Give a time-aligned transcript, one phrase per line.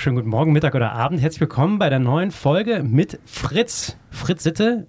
[0.00, 1.20] Schönen guten Morgen, Mittag oder Abend.
[1.20, 3.98] Herzlich willkommen bei der neuen Folge mit Fritz.
[4.10, 4.86] Fritz Sitte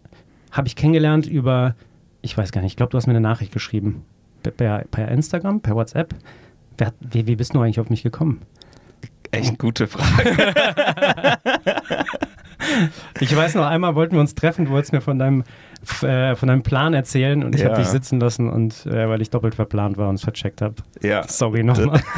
[0.53, 1.75] habe ich kennengelernt über,
[2.21, 4.05] ich weiß gar nicht, ich glaube, du hast mir eine Nachricht geschrieben.
[4.41, 6.15] Per, per Instagram, per WhatsApp.
[6.77, 8.39] Wer, wie, wie bist du eigentlich auf mich gekommen?
[9.31, 10.55] Echt gute Frage.
[13.19, 15.43] ich weiß noch, einmal wollten wir uns treffen, du wolltest mir von deinem,
[16.03, 17.69] äh, von deinem Plan erzählen und ich ja.
[17.69, 20.75] habe dich sitzen lassen und äh, weil ich doppelt verplant war und es vercheckt habe.
[21.01, 21.27] Ja.
[21.27, 22.01] Sorry nochmal.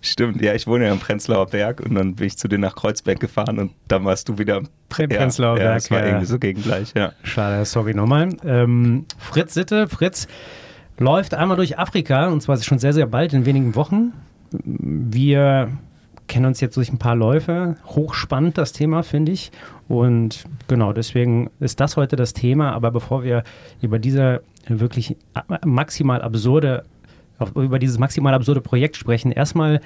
[0.00, 2.74] Stimmt, ja, ich wohne ja im Prenzlauer Berg und dann bin ich zu dir nach
[2.74, 5.74] Kreuzberg gefahren und dann warst du wieder im Pre Prenzlauer ja, Berg.
[5.76, 6.06] das war ja.
[6.06, 7.12] irgendwie so gegengleich, ja.
[7.22, 8.30] Schade, sorry nochmal.
[8.44, 10.26] Ähm, Fritz Sitte, Fritz
[10.98, 14.12] läuft einmal durch Afrika und zwar schon sehr, sehr bald, in wenigen Wochen.
[14.50, 15.68] Wir
[16.26, 17.76] kennen uns jetzt durch ein paar Läufe.
[17.86, 19.52] Hochspannend das Thema, finde ich.
[19.88, 22.72] Und genau, deswegen ist das heute das Thema.
[22.72, 23.44] Aber bevor wir
[23.82, 25.16] über diese wirklich
[25.64, 26.84] maximal absurde,
[27.54, 29.80] über dieses maximal absurde Projekt sprechen, erstmal,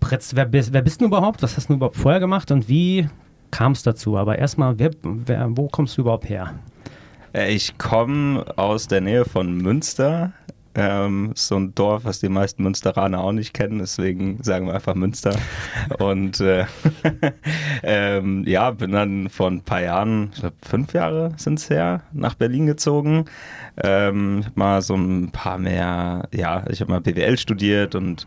[0.00, 1.42] Pretz, wer, bist, wer bist du überhaupt?
[1.42, 3.08] Was hast du überhaupt vorher gemacht und wie
[3.50, 4.16] kam es dazu?
[4.16, 6.54] Aber erstmal, wer, wer, wo kommst du überhaupt her?
[7.32, 10.32] Äh, ich komme aus der Nähe von Münster,
[10.74, 14.94] ähm, so ein Dorf, was die meisten Münsteraner auch nicht kennen, deswegen sagen wir einfach
[14.94, 15.36] Münster.
[15.98, 16.66] Und äh,
[17.82, 22.02] ähm, ja, bin dann vor ein paar Jahren, ich glaube fünf Jahre sind es her,
[22.12, 23.24] nach Berlin gezogen.
[23.82, 28.26] Ähm, ich habe mal so ein paar mehr, ja, ich habe mal BWL studiert und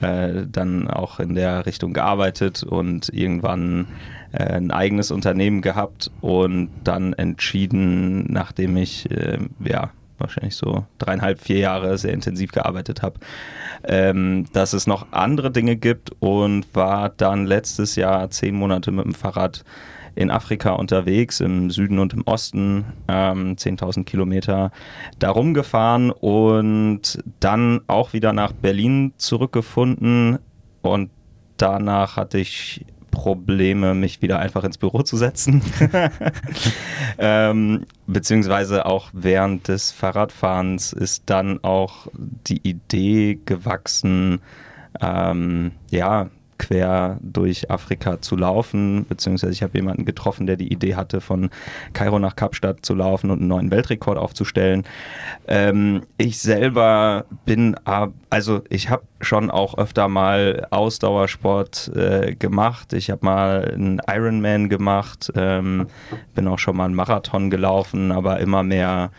[0.00, 3.86] äh, dann auch in der Richtung gearbeitet und irgendwann
[4.32, 9.90] äh, ein eigenes Unternehmen gehabt und dann entschieden, nachdem ich äh, ja
[10.22, 13.20] wahrscheinlich so dreieinhalb, vier Jahre sehr intensiv gearbeitet habe,
[13.84, 19.04] ähm, dass es noch andere Dinge gibt und war dann letztes Jahr zehn Monate mit
[19.04, 19.64] dem Fahrrad
[20.14, 24.70] in Afrika unterwegs, im Süden und im Osten, ähm, 10.000 Kilometer
[25.18, 30.38] darum gefahren und dann auch wieder nach Berlin zurückgefunden.
[30.82, 31.10] Und
[31.56, 35.62] danach hatte ich Probleme, mich wieder einfach ins Büro zu setzen.
[37.18, 44.40] ähm, beziehungsweise auch während des Fahrradfahrens ist dann auch die Idee gewachsen,
[45.00, 46.30] ähm, ja,
[46.62, 51.50] quer durch Afrika zu laufen, beziehungsweise ich habe jemanden getroffen, der die Idee hatte, von
[51.92, 54.84] Kairo nach Kapstadt zu laufen und einen neuen Weltrekord aufzustellen.
[55.48, 57.74] Ähm, ich selber bin,
[58.30, 62.92] also ich habe schon auch öfter mal Ausdauersport äh, gemacht.
[62.92, 65.88] Ich habe mal einen Ironman gemacht, ähm,
[66.36, 69.10] bin auch schon mal einen Marathon gelaufen, aber immer mehr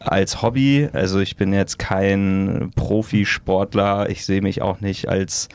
[0.00, 0.88] als Hobby.
[0.92, 4.10] Also ich bin jetzt kein Profisportler.
[4.10, 5.48] Ich sehe mich auch nicht als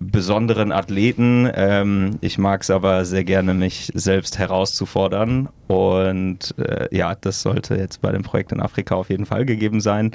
[0.00, 1.50] besonderen Athleten.
[1.54, 5.48] Ähm, ich mag es aber sehr gerne, mich selbst herauszufordern.
[5.66, 9.80] Und äh, ja, das sollte jetzt bei dem Projekt in Afrika auf jeden Fall gegeben
[9.80, 10.12] sein.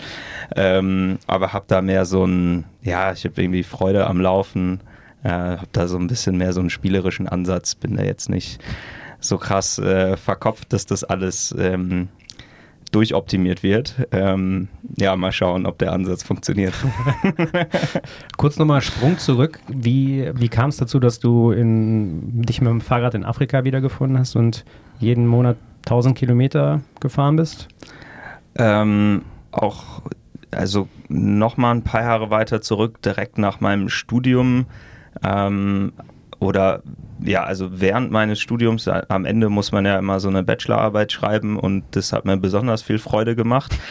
[0.56, 4.82] Ähm, aber habe da mehr so ein, ja, ich habe irgendwie Freude am Laufen.
[5.24, 7.76] Äh, habe da so ein bisschen mehr so einen spielerischen Ansatz.
[7.76, 8.60] Bin da jetzt nicht
[9.20, 12.10] so krass äh, verkopft, dass das alles ähm,
[12.94, 14.08] durchoptimiert wird.
[14.12, 16.74] Ähm, ja, mal schauen, ob der Ansatz funktioniert.
[18.38, 19.60] Kurz nochmal Sprung zurück.
[19.68, 24.18] Wie, wie kam es dazu, dass du in, dich mit dem Fahrrad in Afrika wiedergefunden
[24.20, 24.64] hast und
[25.00, 27.68] jeden Monat 1000 Kilometer gefahren bist?
[28.56, 30.04] Ähm, auch,
[30.52, 34.68] also nochmal ein paar Jahre weiter zurück, direkt nach meinem Studium.
[35.24, 35.94] Ähm,
[36.40, 36.84] oder
[37.26, 41.12] ja, also während meines Studiums, äh, am Ende muss man ja immer so eine Bachelorarbeit
[41.12, 43.76] schreiben und das hat mir besonders viel Freude gemacht.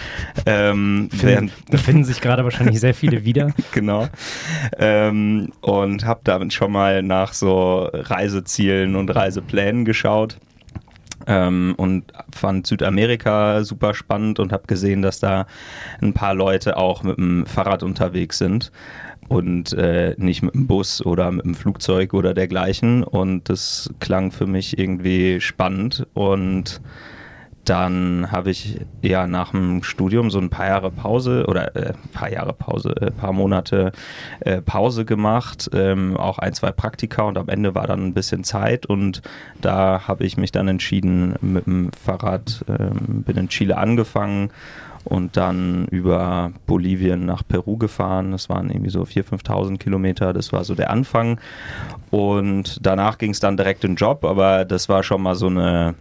[0.45, 3.53] Ähm, während, da finden sich gerade wahrscheinlich sehr viele wieder.
[3.71, 4.09] genau.
[4.79, 10.39] Ähm, und habe damit schon mal nach so Reisezielen und Reiseplänen geschaut.
[11.27, 15.47] Ähm, und fand Südamerika super spannend und habe gesehen, dass da
[16.01, 18.73] ein paar Leute auch mit dem Fahrrad unterwegs sind
[19.33, 23.03] und äh, nicht mit dem Bus oder mit dem Flugzeug oder dergleichen.
[23.03, 26.81] Und das klang für mich irgendwie spannend und
[27.65, 32.31] dann habe ich ja nach dem Studium so ein paar Jahre Pause oder äh, paar
[32.31, 33.93] Jahre Pause, äh, paar Monate
[34.41, 38.43] äh, Pause gemacht, ähm, auch ein, zwei Praktika und am Ende war dann ein bisschen
[38.43, 39.23] Zeit und
[39.61, 44.51] da habe ich mich dann entschieden mit dem Fahrrad, ähm, bin in Chile angefangen
[45.05, 48.33] und dann über Bolivien nach Peru gefahren.
[48.33, 50.33] Das waren irgendwie so 4.000, 5.000 Kilometer.
[50.33, 51.41] Das war so der Anfang.
[52.11, 55.47] Und danach ging es dann direkt in den Job, aber das war schon mal so
[55.47, 55.95] eine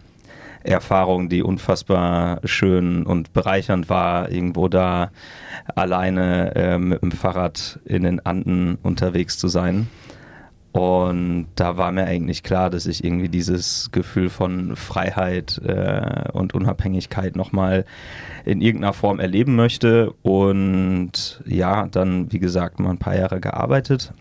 [0.64, 5.10] Erfahrung, die unfassbar schön und bereichernd war, irgendwo da
[5.74, 9.88] alleine äh, mit dem Fahrrad in den Anden unterwegs zu sein.
[10.72, 16.54] Und da war mir eigentlich klar, dass ich irgendwie dieses Gefühl von Freiheit äh, und
[16.54, 17.84] Unabhängigkeit nochmal
[18.46, 20.12] in irgendeiner Form erleben möchte.
[20.22, 24.14] Und ja, dann, wie gesagt, mal ein paar Jahre gearbeitet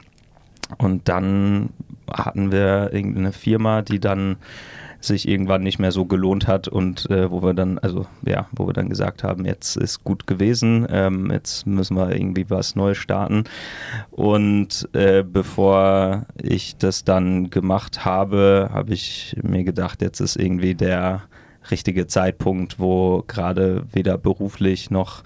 [0.77, 1.69] Und dann
[2.11, 4.35] hatten wir irgendeine Firma, die dann
[5.01, 8.67] sich irgendwann nicht mehr so gelohnt hat und äh, wo wir dann, also ja, wo
[8.67, 12.97] wir dann gesagt haben, jetzt ist gut gewesen, ähm, jetzt müssen wir irgendwie was Neues
[12.97, 13.43] starten.
[14.11, 20.75] Und äh, bevor ich das dann gemacht habe, habe ich mir gedacht, jetzt ist irgendwie
[20.75, 21.23] der
[21.69, 25.23] richtige Zeitpunkt, wo gerade weder beruflich noch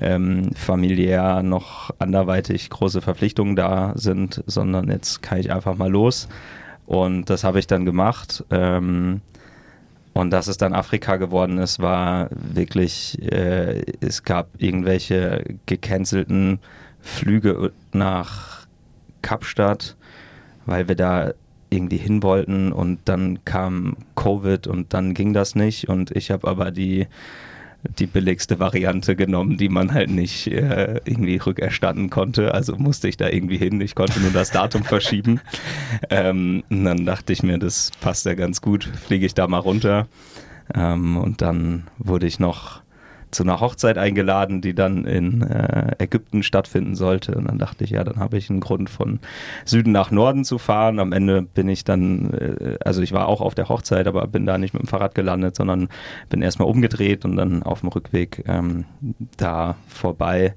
[0.00, 6.28] ähm, familiär noch anderweitig große Verpflichtungen da sind, sondern jetzt kann ich einfach mal los.
[6.88, 8.46] Und das habe ich dann gemacht.
[8.50, 9.20] Ähm,
[10.14, 16.60] und dass es dann Afrika geworden ist, war wirklich, äh, es gab irgendwelche gecancelten
[17.02, 18.66] Flüge nach
[19.20, 19.96] Kapstadt,
[20.64, 21.34] weil wir da
[21.68, 26.48] irgendwie hin wollten und dann kam Covid und dann ging das nicht und ich habe
[26.48, 27.06] aber die
[27.98, 32.54] die billigste Variante genommen, die man halt nicht äh, irgendwie rückerstatten konnte.
[32.54, 33.80] Also musste ich da irgendwie hin.
[33.80, 35.40] Ich konnte nur das Datum verschieben.
[36.10, 38.84] Ähm, und dann dachte ich mir, das passt ja ganz gut.
[38.84, 40.06] Fliege ich da mal runter.
[40.74, 42.82] Ähm, und dann wurde ich noch
[43.30, 47.34] zu einer Hochzeit eingeladen, die dann in äh, Ägypten stattfinden sollte.
[47.34, 49.20] Und dann dachte ich, ja, dann habe ich einen Grund von
[49.64, 50.98] Süden nach Norden zu fahren.
[50.98, 54.46] Am Ende bin ich dann, äh, also ich war auch auf der Hochzeit, aber bin
[54.46, 55.88] da nicht mit dem Fahrrad gelandet, sondern
[56.28, 58.84] bin erstmal umgedreht und dann auf dem Rückweg ähm,
[59.36, 60.54] da vorbei.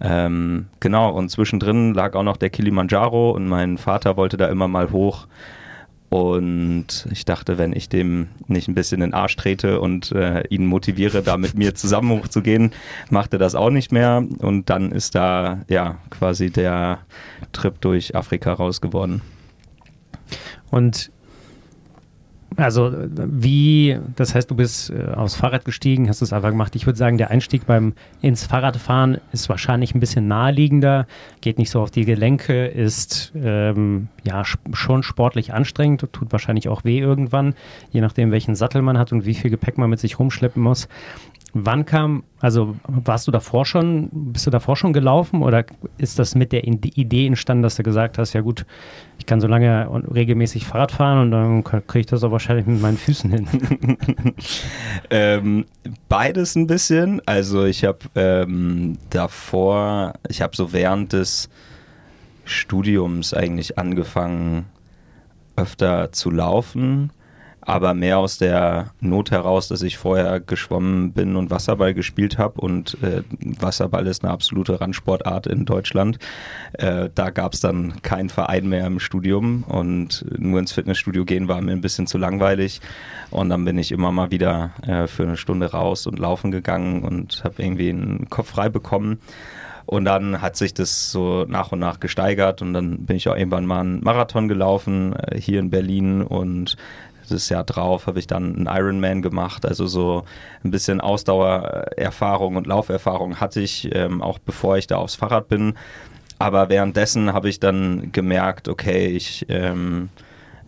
[0.00, 4.68] Ähm, genau, und zwischendrin lag auch noch der Kilimanjaro und mein Vater wollte da immer
[4.68, 5.26] mal hoch.
[6.10, 10.42] Und ich dachte, wenn ich dem nicht ein bisschen in den Arsch trete und äh,
[10.48, 12.72] ihn motiviere, da mit mir zusammen hochzugehen,
[13.10, 14.24] macht er das auch nicht mehr.
[14.38, 17.00] Und dann ist da ja quasi der
[17.52, 19.20] Trip durch Afrika raus geworden.
[20.70, 21.10] Und
[22.58, 26.74] also wie, das heißt, du bist äh, aufs Fahrrad gestiegen, hast es einfach gemacht.
[26.74, 31.06] Ich würde sagen, der Einstieg beim ins Fahrradfahren ist wahrscheinlich ein bisschen naheliegender,
[31.40, 36.82] geht nicht so auf die Gelenke, ist ähm, ja schon sportlich anstrengend, tut wahrscheinlich auch
[36.82, 37.54] weh irgendwann,
[37.92, 40.88] je nachdem welchen Sattel man hat und wie viel Gepäck man mit sich rumschleppen muss.
[41.54, 45.64] Wann kam, also warst du davor schon, bist du davor schon gelaufen oder
[45.96, 48.66] ist das mit der Idee entstanden, dass du gesagt hast, ja gut,
[49.18, 52.82] ich kann so lange regelmäßig Fahrrad fahren und dann kriege ich das auch wahrscheinlich mit
[52.82, 53.48] meinen Füßen hin?
[55.10, 55.64] ähm,
[56.08, 57.22] beides ein bisschen.
[57.24, 61.48] Also ich habe ähm, davor, ich habe so während des
[62.44, 64.66] Studiums eigentlich angefangen,
[65.56, 67.10] öfter zu laufen
[67.68, 72.60] aber mehr aus der Not heraus, dass ich vorher geschwommen bin und Wasserball gespielt habe
[72.60, 73.22] und äh,
[73.60, 76.18] Wasserball ist eine absolute Randsportart in Deutschland.
[76.72, 79.64] Äh, da gab es dann keinen Verein mehr im Studium.
[79.64, 82.80] Und nur ins Fitnessstudio gehen war mir ein bisschen zu langweilig.
[83.30, 87.02] Und dann bin ich immer mal wieder äh, für eine Stunde raus und laufen gegangen
[87.02, 89.20] und habe irgendwie einen Kopf frei bekommen.
[89.86, 92.60] Und dann hat sich das so nach und nach gesteigert.
[92.60, 96.22] Und dann bin ich auch irgendwann mal einen Marathon gelaufen äh, hier in Berlin.
[96.22, 96.76] Und
[97.28, 99.66] das Jahr drauf habe ich dann einen Ironman gemacht.
[99.66, 100.24] Also so
[100.64, 105.74] ein bisschen Ausdauererfahrung und Lauferfahrung hatte ich, ähm, auch bevor ich da aufs Fahrrad bin.
[106.38, 110.08] Aber währenddessen habe ich dann gemerkt, okay, ich, ähm,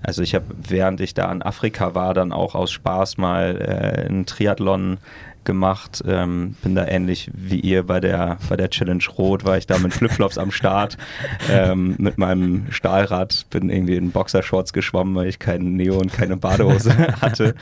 [0.03, 4.07] also ich habe, während ich da in Afrika war, dann auch aus Spaß mal äh,
[4.07, 4.99] einen Triathlon
[5.45, 6.03] gemacht.
[6.07, 9.79] Ähm, bin da ähnlich wie ihr bei der, bei der Challenge Rot, war ich da
[9.79, 10.97] mit Flipflops am Start,
[11.51, 16.37] ähm, mit meinem Stahlrad, bin irgendwie in Boxershorts geschwommen, weil ich keinen Neo und keine
[16.37, 17.55] Badehose hatte.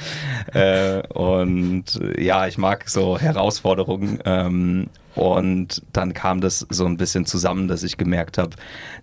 [0.53, 4.19] Äh, und ja, ich mag so Herausforderungen.
[4.25, 8.51] Ähm, und dann kam das so ein bisschen zusammen, dass ich gemerkt habe,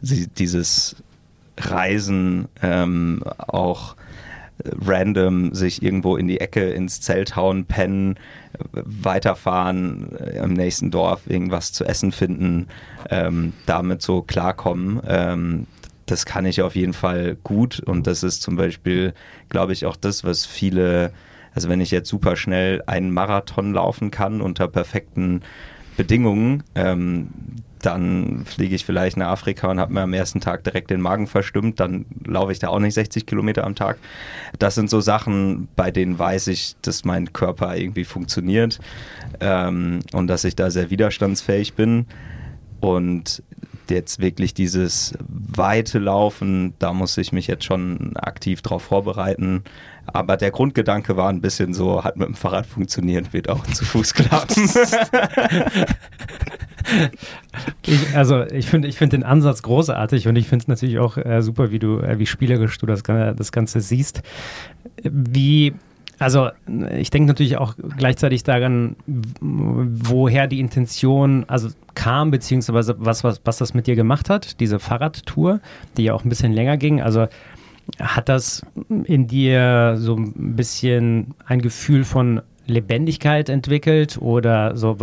[0.01, 0.96] dieses
[1.58, 3.96] Reisen ähm, auch
[4.63, 8.15] random sich irgendwo in die Ecke ins Zelt hauen, pennen,
[8.71, 12.67] weiterfahren, äh, im nächsten Dorf irgendwas zu essen finden,
[13.09, 15.01] ähm, damit so klarkommen.
[15.07, 15.67] Ähm,
[16.05, 19.13] das kann ich auf jeden Fall gut und das ist zum Beispiel,
[19.50, 21.12] glaube ich, auch das, was viele,
[21.53, 25.41] also wenn ich jetzt super schnell einen Marathon laufen kann unter perfekten
[25.98, 27.30] Bedingungen, ähm,
[27.86, 31.28] dann fliege ich vielleicht nach Afrika und habe mir am ersten Tag direkt den Magen
[31.28, 33.98] verstimmt, dann laufe ich da auch nicht 60 Kilometer am Tag.
[34.58, 38.80] Das sind so Sachen, bei denen weiß ich, dass mein Körper irgendwie funktioniert
[39.40, 42.08] ähm, und dass ich da sehr widerstandsfähig bin.
[42.80, 43.44] Und
[43.90, 49.64] jetzt wirklich dieses weite Laufen, da muss ich mich jetzt schon aktiv drauf vorbereiten.
[50.07, 53.85] Aber der Grundgedanke war ein bisschen so, hat mit dem Fahrrad funktioniert, wird auch zu
[53.85, 54.69] Fuß klappen.
[57.85, 61.17] ich, also ich finde ich find den Ansatz großartig und ich finde es natürlich auch
[61.17, 64.21] äh, super, wie du, äh, wie spielerisch du das, das Ganze siehst.
[65.03, 65.74] Wie
[66.19, 66.50] Also
[66.97, 68.95] ich denke natürlich auch gleichzeitig daran,
[69.41, 74.79] woher die Intention also kam, beziehungsweise was, was, was das mit dir gemacht hat, diese
[74.79, 75.59] Fahrradtour,
[75.97, 77.01] die ja auch ein bisschen länger ging.
[77.01, 77.27] Also
[78.00, 78.65] hat das
[79.06, 84.98] in dir so ein bisschen ein Gefühl von Lebendigkeit entwickelt oder so.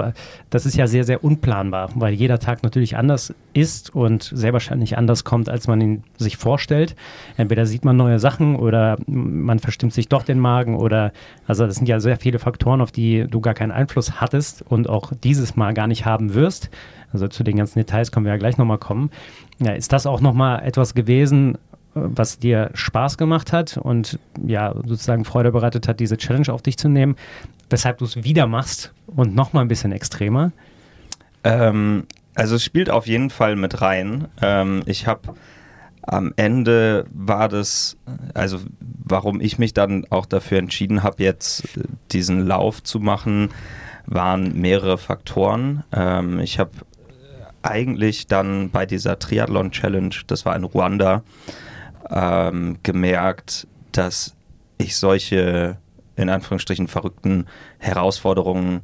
[0.51, 4.99] Das ist ja sehr, sehr unplanbar, weil jeder Tag natürlich anders ist und sehr wahrscheinlich
[4.99, 6.97] anders kommt, als man ihn sich vorstellt.
[7.37, 11.13] Entweder sieht man neue Sachen oder man verstimmt sich doch den Magen oder,
[11.47, 14.89] also das sind ja sehr viele Faktoren, auf die du gar keinen Einfluss hattest und
[14.89, 16.71] auch dieses Mal gar nicht haben wirst.
[17.13, 19.11] Also zu den ganzen Details können wir ja gleich nochmal kommen.
[19.59, 21.59] Ja, ist das auch nochmal etwas gewesen,
[21.95, 26.79] was dir Spaß gemacht hat und ja, sozusagen Freude bereitet hat, diese Challenge auf dich
[26.79, 27.17] zu nehmen,
[27.71, 30.53] weshalb du es wieder machst und nochmal ein bisschen extremer?
[31.45, 34.29] Ähm, also es spielt auf jeden Fall mit rein.
[34.41, 35.35] Ähm, ich habe
[36.03, 37.97] am Ende war das,
[38.35, 41.79] also warum ich mich dann auch dafür entschieden habe, jetzt
[42.11, 43.51] diesen Lauf zu machen,
[44.07, 45.85] waren mehrere Faktoren.
[45.93, 46.71] Ähm, ich habe
[47.63, 51.23] eigentlich dann bei dieser Triathlon Challenge, das war in Ruanda,
[52.11, 54.35] ähm, gemerkt, dass
[54.79, 55.79] ich solche
[56.17, 57.47] in Anführungsstrichen verrückten
[57.79, 58.83] Herausforderungen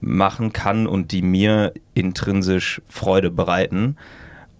[0.00, 3.96] machen kann und die mir intrinsisch Freude bereiten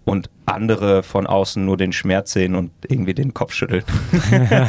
[0.05, 3.85] und andere von außen nur den Schmerz sehen und irgendwie den Kopf schütteln.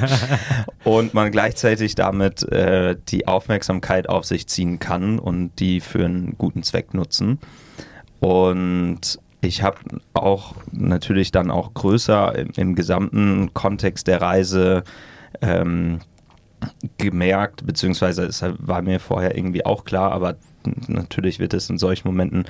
[0.84, 6.38] und man gleichzeitig damit äh, die Aufmerksamkeit auf sich ziehen kann und die für einen
[6.38, 7.40] guten Zweck nutzen.
[8.20, 9.78] Und ich habe
[10.14, 14.84] auch natürlich dann auch größer im, im gesamten Kontext der Reise
[15.42, 16.00] ähm,
[16.98, 20.36] gemerkt, beziehungsweise es war mir vorher irgendwie auch klar, aber
[20.88, 22.46] natürlich wird es in solchen Momenten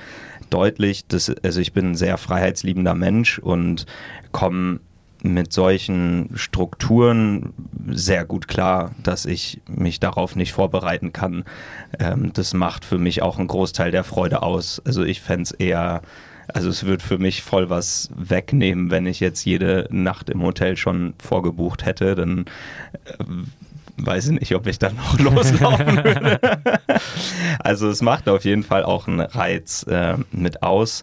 [0.48, 3.86] deutlich, dass also ich bin ein sehr freiheitsliebender Mensch und
[4.32, 4.80] komme
[5.22, 7.52] mit solchen Strukturen
[7.88, 11.44] sehr gut klar, dass ich mich darauf nicht vorbereiten kann.
[11.98, 14.80] Ähm, das macht für mich auch einen Großteil der Freude aus.
[14.84, 16.02] Also ich fände es eher
[16.48, 20.76] also es wird für mich voll was wegnehmen, wenn ich jetzt jede Nacht im Hotel
[20.76, 22.46] schon vorgebucht hätte, dann
[23.18, 23.24] äh,
[23.98, 26.40] weiß ich nicht, ob ich dann noch loslaufen würde.
[27.58, 31.02] also es macht auf jeden Fall auch einen Reiz äh, mit aus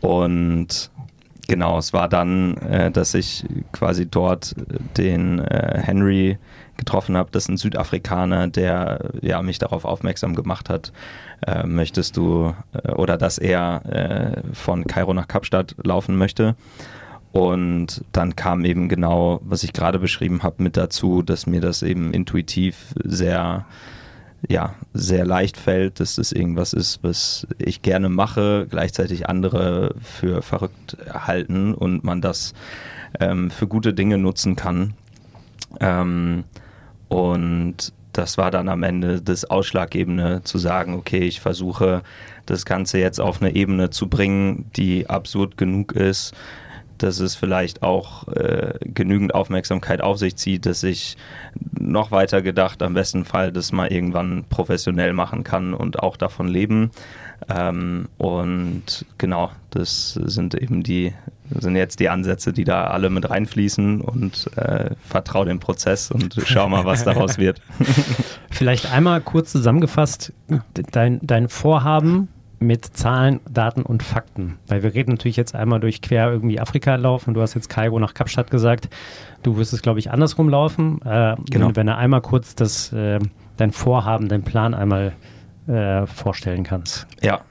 [0.00, 0.90] und
[1.48, 4.54] genau, es war dann, äh, dass ich quasi dort
[4.96, 6.38] den äh, Henry
[6.78, 7.28] getroffen habe.
[7.32, 10.92] Das ist ein Südafrikaner, der ja, mich darauf aufmerksam gemacht hat,
[11.46, 16.56] äh, möchtest du äh, oder dass er äh, von Kairo nach Kapstadt laufen möchte.
[17.32, 21.82] Und dann kam eben genau, was ich gerade beschrieben habe, mit dazu, dass mir das
[21.82, 23.66] eben intuitiv sehr,
[24.48, 30.40] ja, sehr leicht fällt, dass das irgendwas ist, was ich gerne mache, gleichzeitig andere für
[30.40, 32.54] verrückt halten und man das
[33.20, 34.94] ähm, für gute Dinge nutzen kann.
[35.80, 36.44] Ähm,
[37.08, 42.02] und das war dann am Ende das Ausschlaggebende, zu sagen, okay, ich versuche
[42.46, 46.34] das Ganze jetzt auf eine Ebene zu bringen, die absurd genug ist,
[46.98, 51.16] dass es vielleicht auch äh, genügend Aufmerksamkeit auf sich zieht, dass ich
[51.78, 56.48] noch weiter gedacht, am besten Fall das mal irgendwann professionell machen kann und auch davon
[56.48, 56.90] leben.
[57.48, 61.14] Ähm, und genau, das sind eben die,
[61.50, 66.36] sind jetzt die Ansätze, die da alle mit reinfließen und äh, vertraue dem Prozess und
[66.44, 67.60] schau mal, was daraus wird.
[68.50, 70.32] Vielleicht einmal kurz zusammengefasst,
[70.92, 72.28] dein, dein Vorhaben
[72.60, 74.58] mit Zahlen, Daten und Fakten.
[74.66, 77.34] Weil wir reden natürlich jetzt einmal durch quer irgendwie Afrika laufen.
[77.34, 78.88] Du hast jetzt Kairo nach Kapstadt gesagt.
[79.42, 81.00] Du wirst es, glaube ich, andersrum laufen.
[81.02, 81.70] Äh, genau.
[81.74, 83.20] Wenn er einmal kurz das, äh,
[83.56, 85.37] dein Vorhaben, dein Plan einmal äh,
[86.06, 87.06] vorstellen kannst.
[87.20, 87.42] Ja,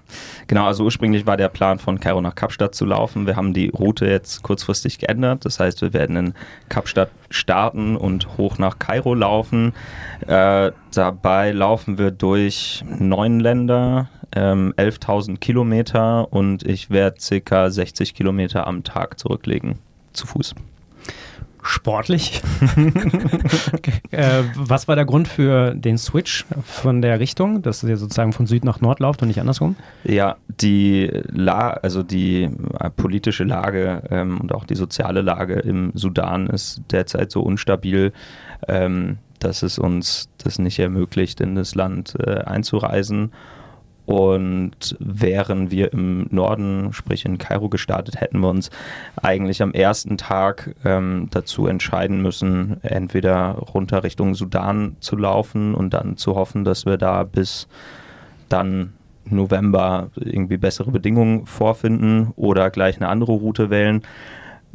[0.47, 0.65] genau.
[0.65, 3.27] Also ursprünglich war der Plan von Kairo nach Kapstadt zu laufen.
[3.27, 5.45] Wir haben die Route jetzt kurzfristig geändert.
[5.45, 6.33] Das heißt, wir werden in
[6.67, 9.73] Kapstadt starten und hoch nach Kairo laufen.
[10.25, 18.15] Äh, dabei laufen wir durch neun Länder, ähm, 11.000 Kilometer und ich werde circa 60
[18.15, 19.77] Kilometer am Tag zurücklegen
[20.13, 20.55] zu Fuß
[21.67, 22.41] sportlich.
[24.11, 28.47] äh, was war der Grund für den Switch von der Richtung, dass ihr sozusagen von
[28.47, 29.75] Süd nach Nord lauft und nicht andersrum?
[30.03, 32.43] Ja, die La also die
[32.79, 38.13] äh, politische Lage ähm, und auch die soziale Lage im Sudan ist derzeit so unstabil,
[38.67, 43.31] ähm, dass es uns das nicht ermöglicht, in das Land äh, einzureisen.
[44.07, 48.69] Und wären wir im Norden, sprich in Kairo gestartet, hätten wir uns
[49.21, 55.93] eigentlich am ersten Tag ähm, dazu entscheiden müssen, entweder runter Richtung Sudan zu laufen und
[55.93, 57.67] dann zu hoffen, dass wir da bis
[58.47, 58.93] dann
[59.25, 64.03] November irgendwie bessere Bedingungen vorfinden oder gleich eine andere Route wählen.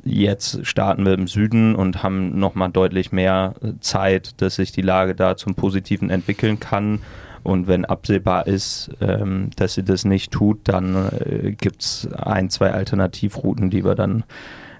[0.04, 5.14] jetzt starten wir im Süden und haben nochmal deutlich mehr Zeit, dass sich die Lage
[5.14, 7.00] da zum Positiven entwickeln kann.
[7.42, 12.50] Und wenn absehbar ist, ähm, dass sie das nicht tut, dann äh, gibt es ein,
[12.50, 14.24] zwei Alternativrouten, die wir dann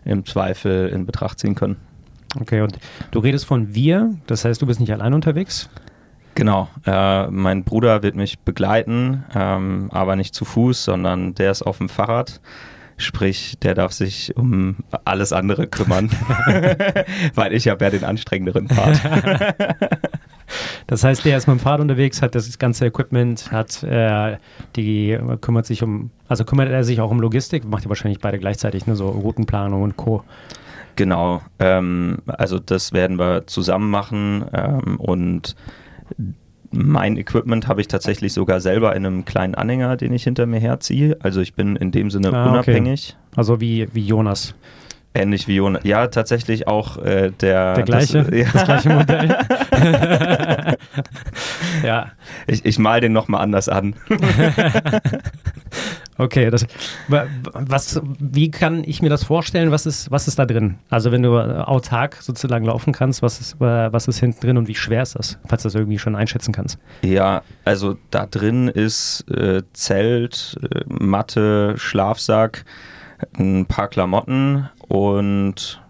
[0.04, 1.76] im Zweifel in Betracht ziehen können.
[2.40, 2.78] Okay, und
[3.11, 5.69] du redest von wir, das heißt, du bist nicht allein unterwegs?
[6.35, 11.62] Genau, äh, mein Bruder wird mich begleiten, ähm, aber nicht zu Fuß, sondern der ist
[11.62, 12.40] auf dem Fahrrad.
[12.97, 16.11] Sprich, der darf sich um alles andere kümmern,
[17.35, 19.00] weil ich habe ja den anstrengenderen Part.
[20.87, 24.37] Das heißt, der ist mit dem Fahrrad unterwegs, hat das ganze Equipment, hat äh,
[24.76, 28.38] die kümmert sich um, also kümmert er sich auch um Logistik, macht ja wahrscheinlich beide
[28.38, 30.25] gleichzeitig, ne, so Routenplanung und Co.
[30.97, 35.56] Genau, ähm, also das werden wir zusammen machen ähm, und
[36.73, 40.59] mein Equipment habe ich tatsächlich sogar selber in einem kleinen Anhänger, den ich hinter mir
[40.59, 41.18] herziehe.
[41.21, 43.14] Also ich bin in dem Sinne ah, unabhängig.
[43.18, 43.37] Okay.
[43.37, 44.54] Also wie, wie Jonas.
[45.14, 45.83] Ähnlich wie Jonas.
[45.85, 47.75] Ja, tatsächlich auch äh, der.
[47.75, 48.47] Der gleiche, das, ja.
[48.50, 49.28] das gleiche Modell.
[51.85, 52.12] ja.
[52.47, 53.95] Ich, ich mal den nochmal anders an.
[56.19, 56.66] okay, das,
[57.09, 59.71] was, wie kann ich mir das vorstellen?
[59.71, 60.78] Was ist, was ist da drin?
[60.88, 64.75] Also, wenn du autark sozusagen laufen kannst, was ist, was ist hinten drin und wie
[64.75, 66.78] schwer ist das, falls du das irgendwie schon einschätzen kannst?
[67.02, 72.64] Ja, also da drin ist äh, Zelt, äh, Matte, Schlafsack
[73.38, 75.80] ein paar Klamotten und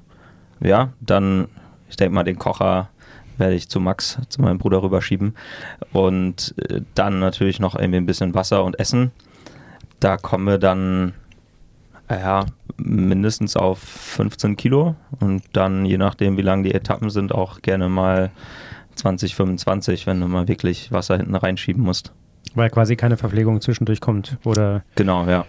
[0.61, 1.49] ja, dann,
[1.91, 2.89] ich denke mal, den Kocher
[3.37, 5.35] werde ich zu Max, zu meinem Bruder rüberschieben.
[5.93, 9.11] Und äh, dann natürlich noch irgendwie ein bisschen Wasser und Essen.
[9.99, 11.15] Da kommen wir dann
[12.09, 17.61] ja, mindestens auf 15 Kilo und dann, je nachdem, wie lang die Etappen sind, auch
[17.61, 18.31] gerne mal
[18.95, 22.13] 20, 25, wenn du mal wirklich Wasser hinten reinschieben musst.
[22.55, 24.85] Weil quasi keine Verpflegung zwischendurch kommt, oder?
[24.95, 25.45] Genau, ja.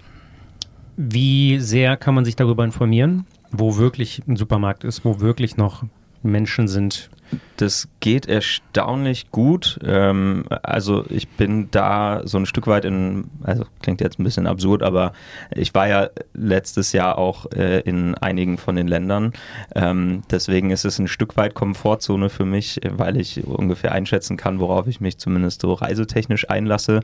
[0.98, 5.84] Wie sehr kann man sich darüber informieren, wo wirklich ein Supermarkt ist, wo wirklich noch
[6.24, 7.10] Menschen sind,
[7.58, 9.80] das geht erstaunlich gut.
[9.86, 14.48] Ähm, also ich bin da so ein Stück weit in, also klingt jetzt ein bisschen
[14.48, 15.14] absurd, aber
[15.52, 19.34] ich war ja letztes Jahr auch äh, in einigen von den Ländern.
[19.76, 24.60] Ähm, deswegen ist es ein Stück weit Komfortzone für mich, weil ich ungefähr einschätzen kann,
[24.60, 27.02] worauf ich mich zumindest so reisetechnisch einlasse.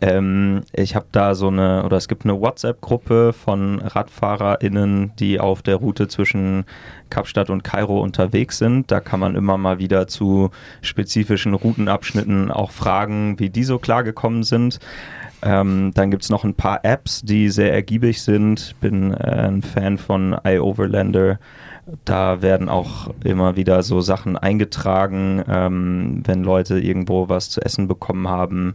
[0.00, 5.62] Ähm, ich habe da so eine, oder es gibt eine WhatsApp-Gruppe von RadfahrerInnen, die auf
[5.62, 6.64] der Route zwischen
[7.12, 8.90] Kapstadt und Kairo unterwegs sind.
[8.90, 14.44] Da kann man immer mal wieder zu spezifischen Routenabschnitten auch fragen, wie die so klargekommen
[14.44, 14.78] sind.
[15.42, 18.76] Ähm, dann gibt es noch ein paar Apps, die sehr ergiebig sind.
[18.80, 21.38] Bin äh, ein Fan von iOverlander.
[22.04, 27.88] Da werden auch immer wieder so Sachen eingetragen, ähm, wenn Leute irgendwo was zu essen
[27.88, 28.74] bekommen haben,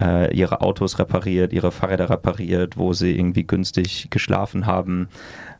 [0.00, 5.08] äh, ihre Autos repariert, ihre Fahrräder repariert, wo sie irgendwie günstig geschlafen haben.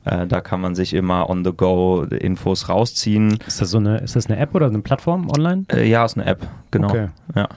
[0.05, 3.39] Äh, da kann man sich immer on the go Infos rausziehen.
[3.47, 5.65] Ist das so eine, ist das eine App oder eine Plattform online?
[5.73, 6.89] Äh, ja, ist eine App, genau.
[6.89, 7.09] Okay.
[7.35, 7.49] Ja.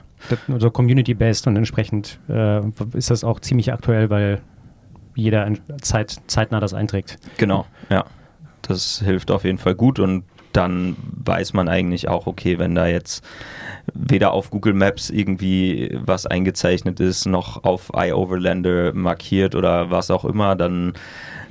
[0.58, 2.60] So community-based und entsprechend äh,
[2.92, 4.40] ist das auch ziemlich aktuell, weil
[5.14, 5.50] jeder
[5.80, 7.18] Zeit, zeitnah das einträgt.
[7.38, 8.04] Genau, ja.
[8.62, 12.86] Das hilft auf jeden Fall gut und dann weiß man eigentlich auch, okay, wenn da
[12.86, 13.24] jetzt
[13.94, 20.24] weder auf Google Maps irgendwie was eingezeichnet ist, noch auf iOverlander markiert oder was auch
[20.24, 20.94] immer, dann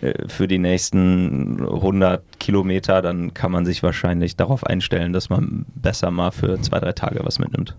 [0.02, 5.66] äh, für die nächsten 100 Kilometer, dann kann man sich wahrscheinlich darauf einstellen, dass man
[5.76, 7.76] besser mal für zwei, drei Tage was mitnimmt.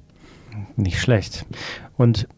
[0.77, 1.45] Nicht schlecht.
[1.97, 2.29] Und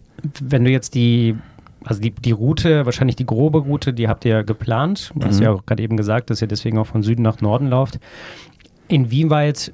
[0.40, 1.36] wenn du jetzt die,
[1.84, 5.12] also die, die Route, wahrscheinlich die grobe Route, die habt ihr geplant.
[5.14, 5.28] Du mhm.
[5.28, 7.98] hast ja auch gerade eben gesagt, dass ihr deswegen auch von Süden nach Norden lauft.
[8.88, 9.72] Inwieweit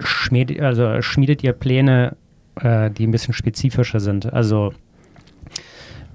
[0.00, 2.16] schmiedet, also schmiedet ihr Pläne,
[2.56, 4.32] äh, die ein bisschen spezifischer sind?
[4.32, 4.72] Also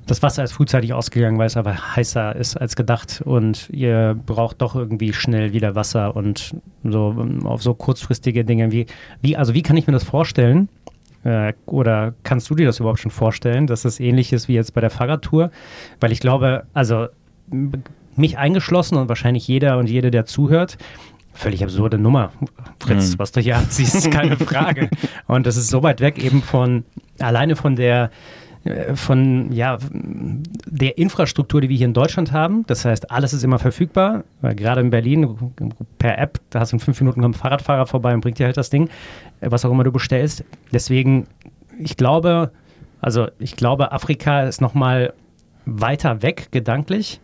[0.08, 4.62] das Wasser ist frühzeitig ausgegangen, weil es aber heißer ist als gedacht und ihr braucht
[4.62, 8.72] doch irgendwie schnell wieder Wasser und so auf so kurzfristige Dinge.
[8.72, 8.86] Wie,
[9.22, 10.70] wie, also wie kann ich mir das vorstellen?
[11.26, 14.74] Äh, oder kannst du dir das überhaupt schon vorstellen, dass das ähnlich ist wie jetzt
[14.74, 15.52] bei der Fahrradtour?
[16.00, 17.08] Weil ich glaube, also
[18.16, 20.78] mich eingeschlossen und wahrscheinlich jeder und jede, der zuhört,
[21.38, 22.32] völlig absurde Nummer,
[22.80, 23.20] Fritz, mhm.
[23.20, 24.90] was du hier abziehst, keine Frage.
[25.28, 26.84] Und das ist so weit weg eben von,
[27.20, 28.10] alleine von der
[28.64, 32.66] äh, von ja, der Infrastruktur, die wir hier in Deutschland haben.
[32.68, 34.24] Das heißt, alles ist immer verfügbar.
[34.42, 35.54] Gerade in Berlin
[35.98, 38.46] per App, da hast du in fünf Minuten kommt ein Fahrradfahrer vorbei und bringt dir
[38.46, 38.90] halt das Ding,
[39.42, 40.44] äh, was auch immer du bestellst.
[40.72, 41.28] Deswegen,
[41.80, 42.52] ich glaube,
[43.00, 45.14] also ich glaube, Afrika ist nochmal
[45.66, 47.20] weiter weg gedanklich.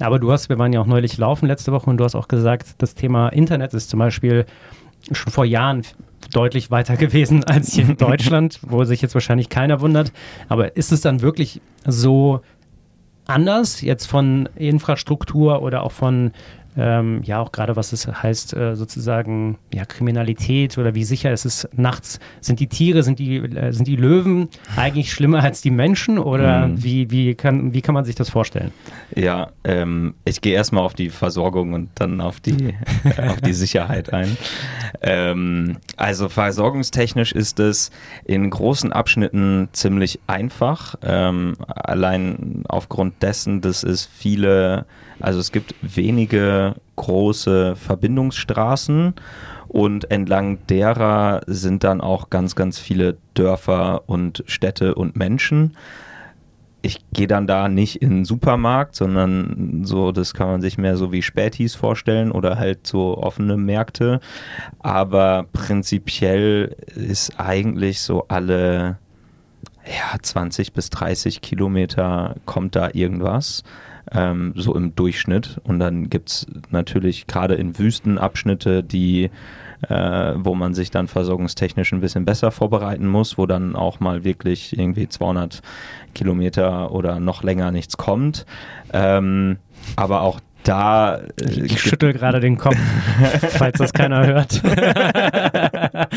[0.00, 2.28] Aber du hast, wir waren ja auch neulich laufen letzte Woche und du hast auch
[2.28, 4.46] gesagt, das Thema Internet ist zum Beispiel
[5.12, 5.82] schon vor Jahren
[6.32, 10.12] deutlich weiter gewesen als hier in Deutschland, wo sich jetzt wahrscheinlich keiner wundert.
[10.48, 12.40] Aber ist es dann wirklich so
[13.26, 16.32] anders jetzt von Infrastruktur oder auch von
[16.78, 21.44] ähm, ja auch gerade was es heißt, äh, sozusagen ja Kriminalität oder wie sicher ist
[21.44, 25.72] es nachts, sind die Tiere, sind die, äh, sind die Löwen eigentlich schlimmer als die
[25.72, 26.82] Menschen oder mhm.
[26.82, 28.70] wie, wie, kann, wie kann man sich das vorstellen?
[29.16, 32.74] Ja, ähm, ich gehe erstmal auf die Versorgung und dann auf die,
[33.28, 34.36] auf die Sicherheit ein.
[35.02, 37.90] Ähm, also versorgungstechnisch ist es
[38.24, 44.86] in großen Abschnitten ziemlich einfach, ähm, allein aufgrund dessen, dass es viele
[45.20, 49.14] also es gibt wenige große Verbindungsstraßen
[49.68, 55.76] und entlang derer sind dann auch ganz, ganz viele Dörfer und Städte und Menschen.
[56.80, 60.96] Ich gehe dann da nicht in den Supermarkt, sondern so, das kann man sich mehr
[60.96, 64.20] so wie Spätis vorstellen oder halt so offene Märkte.
[64.78, 68.98] Aber prinzipiell ist eigentlich so alle
[69.84, 73.64] ja, 20 bis 30 Kilometer kommt da irgendwas
[74.12, 75.60] ähm, so im Durchschnitt.
[75.64, 79.30] Und dann gibt es natürlich gerade in Wüstenabschnitte, die
[79.88, 84.24] äh, wo man sich dann versorgungstechnisch ein bisschen besser vorbereiten muss, wo dann auch mal
[84.24, 85.62] wirklich irgendwie 200
[86.14, 88.44] Kilometer oder noch länger nichts kommt.
[88.92, 89.58] Ähm,
[89.94, 91.16] aber auch da.
[91.40, 92.78] Äh, ich schüttel gerade den Kopf,
[93.50, 94.62] falls das keiner hört.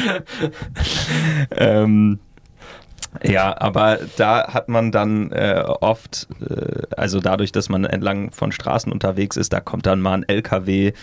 [1.56, 2.20] ähm,
[3.24, 8.52] ja, aber da hat man dann äh, oft, äh, also dadurch, dass man entlang von
[8.52, 10.94] Straßen unterwegs ist, da kommt dann mal ein LKW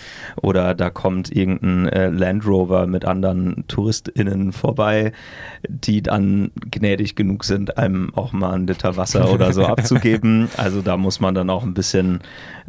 [0.40, 5.12] oder da kommt irgendein äh, Land Rover mit anderen TouristInnen vorbei,
[5.68, 10.48] die dann gnädig genug sind, einem auch mal ein Liter Wasser oder so abzugeben.
[10.56, 12.20] Also da muss man dann auch ein bisschen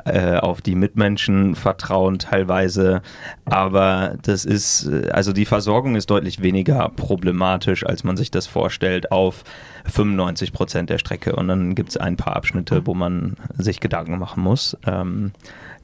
[0.05, 3.01] äh, auf die Mitmenschen vertrauen teilweise.
[3.45, 8.47] Aber das ist, äh, also die Versorgung ist deutlich weniger problematisch, als man sich das
[8.47, 9.43] vorstellt, auf
[9.85, 11.35] 95 Prozent der Strecke.
[11.35, 14.75] Und dann gibt es ein paar Abschnitte, wo man sich Gedanken machen muss.
[14.85, 15.31] Ähm,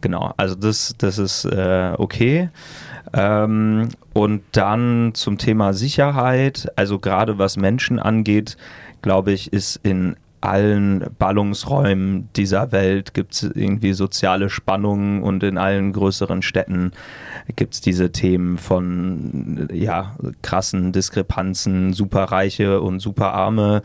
[0.01, 2.49] genau, also das, das ist äh, okay.
[3.13, 8.57] Ähm, und dann zum Thema Sicherheit, also gerade was Menschen angeht,
[9.01, 15.57] glaube ich, ist in allen Ballungsräumen dieser Welt gibt es irgendwie soziale Spannungen und in
[15.57, 16.91] allen größeren Städten
[17.55, 23.81] gibt es diese Themen von ja, krassen Diskrepanzen, Superreiche und Superarme.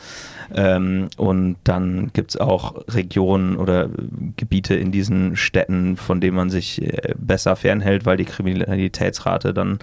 [0.54, 3.88] Ähm, und dann gibt es auch Regionen oder
[4.36, 9.78] Gebiete in diesen Städten, von denen man sich äh, besser fernhält, weil die Kriminalitätsrate dann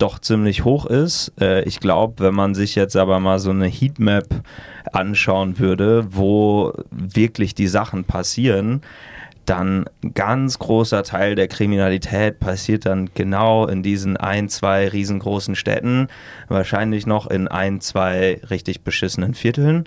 [0.00, 1.32] doch ziemlich hoch ist.
[1.40, 4.26] Äh, ich glaube, wenn man sich jetzt aber mal so eine Heatmap
[4.92, 8.82] anschauen würde, wo wirklich die Sachen passieren,
[9.46, 16.08] dann ganz großer Teil der Kriminalität passiert dann genau in diesen ein, zwei riesengroßen Städten,
[16.48, 19.84] wahrscheinlich noch in ein, zwei richtig beschissenen Vierteln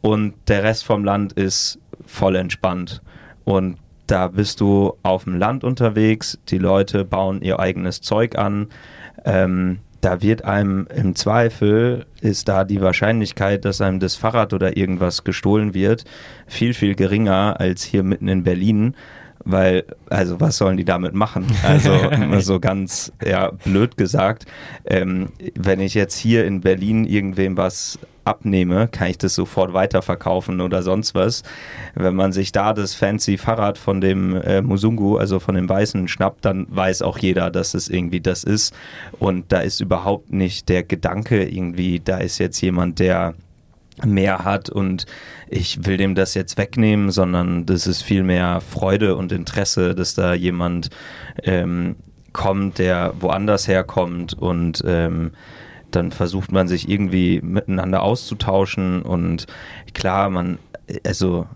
[0.00, 3.02] und der Rest vom Land ist voll entspannt
[3.44, 3.78] und
[4.10, 8.68] da bist du auf dem Land unterwegs, die Leute bauen ihr eigenes Zeug an,
[9.24, 14.76] ähm, da wird einem im Zweifel, ist da die Wahrscheinlichkeit, dass einem das Fahrrad oder
[14.76, 16.04] irgendwas gestohlen wird,
[16.46, 18.94] viel, viel geringer als hier mitten in Berlin.
[19.42, 21.46] Weil, also was sollen die damit machen?
[21.62, 21.98] Also
[22.40, 24.44] so ganz ja, blöd gesagt,
[24.84, 30.60] ähm, wenn ich jetzt hier in Berlin irgendwem was abnehme, kann ich das sofort weiterverkaufen
[30.60, 31.42] oder sonst was.
[31.94, 36.08] Wenn man sich da das fancy Fahrrad von dem äh, Musungu, also von dem Weißen,
[36.08, 38.74] schnappt, dann weiß auch jeder, dass es irgendwie das ist.
[39.18, 43.34] Und da ist überhaupt nicht der Gedanke irgendwie, da ist jetzt jemand, der
[44.04, 45.06] mehr hat und
[45.48, 50.14] ich will dem das jetzt wegnehmen, sondern das ist viel mehr Freude und Interesse, dass
[50.14, 50.90] da jemand
[51.42, 51.96] ähm,
[52.32, 55.32] kommt, der woanders herkommt und ähm,
[55.96, 59.46] dann versucht man sich irgendwie miteinander auszutauschen und
[59.94, 60.58] klar, man,
[61.04, 61.46] also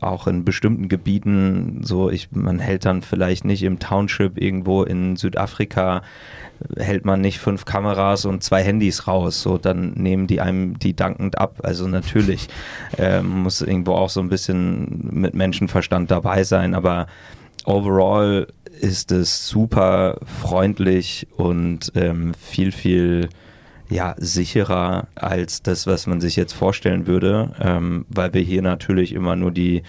[0.00, 5.16] auch in bestimmten Gebieten, so ich, man hält dann vielleicht nicht im Township irgendwo in
[5.16, 6.02] Südafrika,
[6.76, 10.94] hält man nicht fünf Kameras und zwei Handys raus, so dann nehmen die einem die
[10.94, 11.60] dankend ab.
[11.62, 12.48] Also natürlich
[12.98, 17.06] äh, muss irgendwo auch so ein bisschen mit Menschenverstand dabei sein, aber
[17.64, 18.46] overall
[18.80, 23.28] ist es super freundlich und ähm, viel, viel
[23.92, 29.12] ja, sicherer als das, was man sich jetzt vorstellen würde, ähm, weil wir hier natürlich
[29.12, 29.82] immer nur die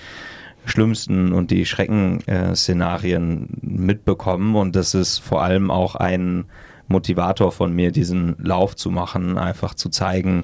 [0.65, 4.55] schlimmsten und die Schreckenszenarien mitbekommen.
[4.55, 6.45] Und das ist vor allem auch ein
[6.87, 10.43] Motivator von mir, diesen Lauf zu machen, einfach zu zeigen,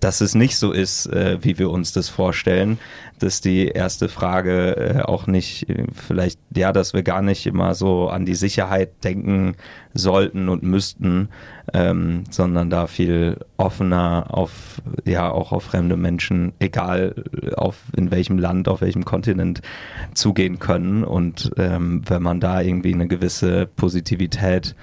[0.00, 2.78] dass es nicht so ist, äh, wie wir uns das vorstellen,
[3.18, 7.74] dass die erste Frage äh, auch nicht äh, vielleicht, ja, dass wir gar nicht immer
[7.74, 9.56] so an die Sicherheit denken
[9.92, 11.28] sollten und müssten,
[11.74, 17.14] ähm, sondern da viel offener auf, ja, auch auf fremde Menschen, egal
[17.56, 19.60] auf in welchem Land, auf welchem Kontinent
[20.14, 21.04] zugehen können.
[21.04, 24.74] Und ähm, wenn man da irgendwie eine gewisse Positivität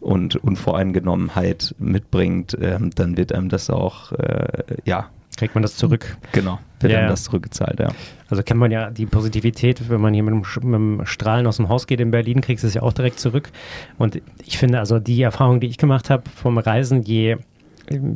[0.00, 5.08] und Unvoreingenommenheit mitbringt, ähm, dann wird einem das auch, äh, ja.
[5.36, 6.16] Kriegt man das zurück?
[6.32, 7.90] Genau, wird ja, einem das zurückgezahlt, ja.
[8.28, 11.58] Also kennt man ja die Positivität, wenn man hier mit dem, mit dem, Strahlen aus
[11.58, 13.50] dem Haus geht in Berlin, kriegst du es ja auch direkt zurück.
[13.98, 17.36] Und ich finde, also die Erfahrung, die ich gemacht habe vom Reisen, je,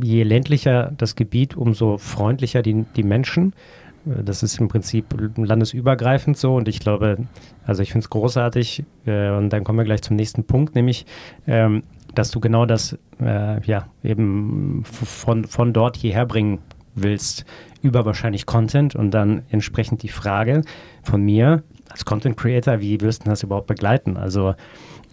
[0.03, 3.55] je ländlicher das Gebiet, umso freundlicher die, die Menschen.
[4.05, 7.19] Das ist im Prinzip landesübergreifend so und ich glaube,
[7.65, 11.07] also ich finde es großartig äh, und dann kommen wir gleich zum nächsten Punkt, nämlich,
[11.47, 11.85] ähm,
[12.15, 16.59] dass du genau das äh, ja eben von, von dort hierher bringen
[16.95, 17.45] willst,
[17.81, 20.63] über wahrscheinlich Content und dann entsprechend die Frage
[21.03, 24.17] von mir als Content Creator, wie wirst du das überhaupt begleiten?
[24.17, 24.55] Also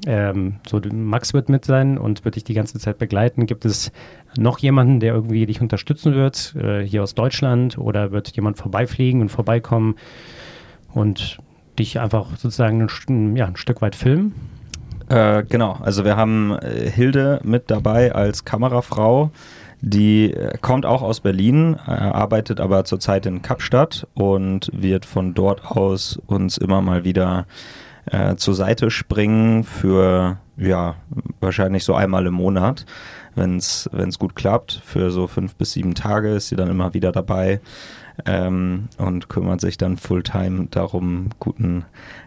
[0.06, 3.46] ähm, so Max wird mit sein und wird dich die ganze Zeit begleiten.
[3.46, 3.92] Gibt es
[4.38, 9.22] noch jemanden, der irgendwie dich unterstützen wird, äh, hier aus Deutschland oder wird jemand vorbeifliegen
[9.22, 9.96] und vorbeikommen
[10.94, 11.40] und
[11.78, 14.34] dich einfach sozusagen ein, ja, ein Stück weit filmen?
[15.10, 19.32] Äh, genau, also wir haben äh, Hilde mit dabei als Kamerafrau.
[19.82, 25.34] Die äh, kommt auch aus Berlin, äh, arbeitet aber zurzeit in Kapstadt und wird von
[25.34, 27.48] dort aus uns immer mal wieder
[28.12, 30.95] äh, zur Seite springen für ja
[31.39, 32.86] wahrscheinlich so einmal im Monat,
[33.36, 34.82] wenn es gut klappt.
[34.84, 37.62] Für so fünf bis sieben Tage ist sie dann immer wieder dabei
[38.26, 41.86] ähm, und kümmert sich dann Fulltime darum, guten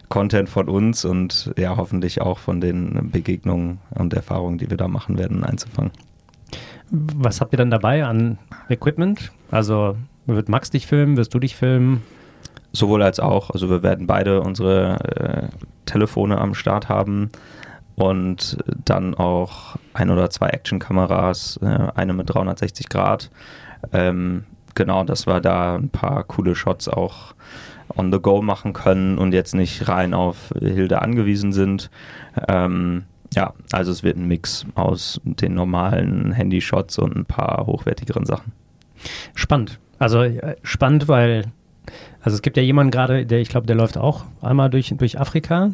[0.09, 4.87] Content von uns und ja hoffentlich auch von den Begegnungen und Erfahrungen, die wir da
[4.87, 5.91] machen werden, einzufangen.
[6.89, 8.37] Was habt ihr dann dabei an
[8.69, 9.31] Equipment?
[9.49, 12.03] Also wird Max dich filmen, wirst du dich filmen?
[12.73, 13.51] Sowohl als auch.
[13.51, 15.47] Also wir werden beide unsere äh,
[15.85, 17.29] Telefone am Start haben
[17.95, 23.29] und dann auch ein oder zwei Actionkameras, äh, eine mit 360 Grad.
[23.91, 27.35] Ähm, genau, dass wir da ein paar coole Shots auch
[27.95, 31.91] on the go machen können und jetzt nicht rein auf Hilde angewiesen sind.
[32.47, 33.03] Ähm,
[33.35, 38.51] ja, also es wird ein Mix aus den normalen Handyshots und ein paar hochwertigeren Sachen.
[39.35, 39.79] Spannend.
[39.99, 41.45] Also äh, spannend, weil
[42.23, 45.19] also es gibt ja jemanden gerade, der, ich glaube, der läuft auch einmal durch, durch
[45.19, 45.71] Afrika.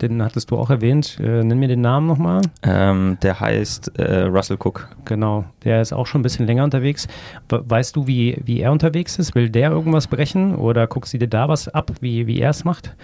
[0.00, 1.18] Den hattest du auch erwähnt.
[1.20, 2.40] Äh, nenn mir den Namen nochmal.
[2.62, 4.88] Ähm, der heißt äh, Russell Cook.
[5.04, 7.06] Genau, der ist auch schon ein bisschen länger unterwegs.
[7.50, 9.34] Weißt du, wie, wie er unterwegs ist?
[9.34, 12.64] Will der irgendwas brechen oder guckst du dir da was ab, wie, wie er es
[12.64, 12.96] macht?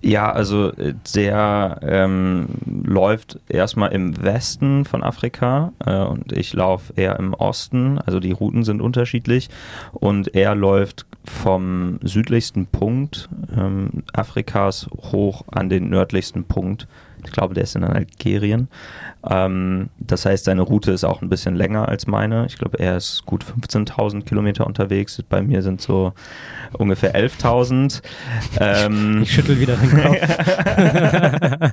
[0.00, 6.92] Ja, also äh, der ähm, läuft erstmal im Westen von Afrika äh, und ich laufe
[6.96, 7.98] eher im Osten.
[7.98, 9.48] Also die Routen sind unterschiedlich
[9.92, 16.86] und er läuft vom südlichsten Punkt ähm, Afrikas hoch an den nördlichsten Punkt
[17.26, 18.68] ich glaube, der ist in Algerien.
[19.28, 22.46] Ähm, das heißt, seine Route ist auch ein bisschen länger als meine.
[22.46, 25.22] Ich glaube, er ist gut 15.000 Kilometer unterwegs.
[25.28, 26.12] Bei mir sind so
[26.72, 28.02] ungefähr 11.000.
[28.60, 31.72] Ähm, ich schüttel wieder den Kopf.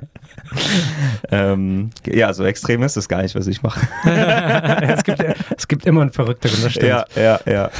[1.30, 3.86] ähm, ja, so extrem ist es gar nicht, was ich mache.
[4.88, 5.22] es, gibt,
[5.56, 6.88] es gibt immer einen Verrückteren, das stimmt.
[6.88, 7.70] Ja, ja, ja.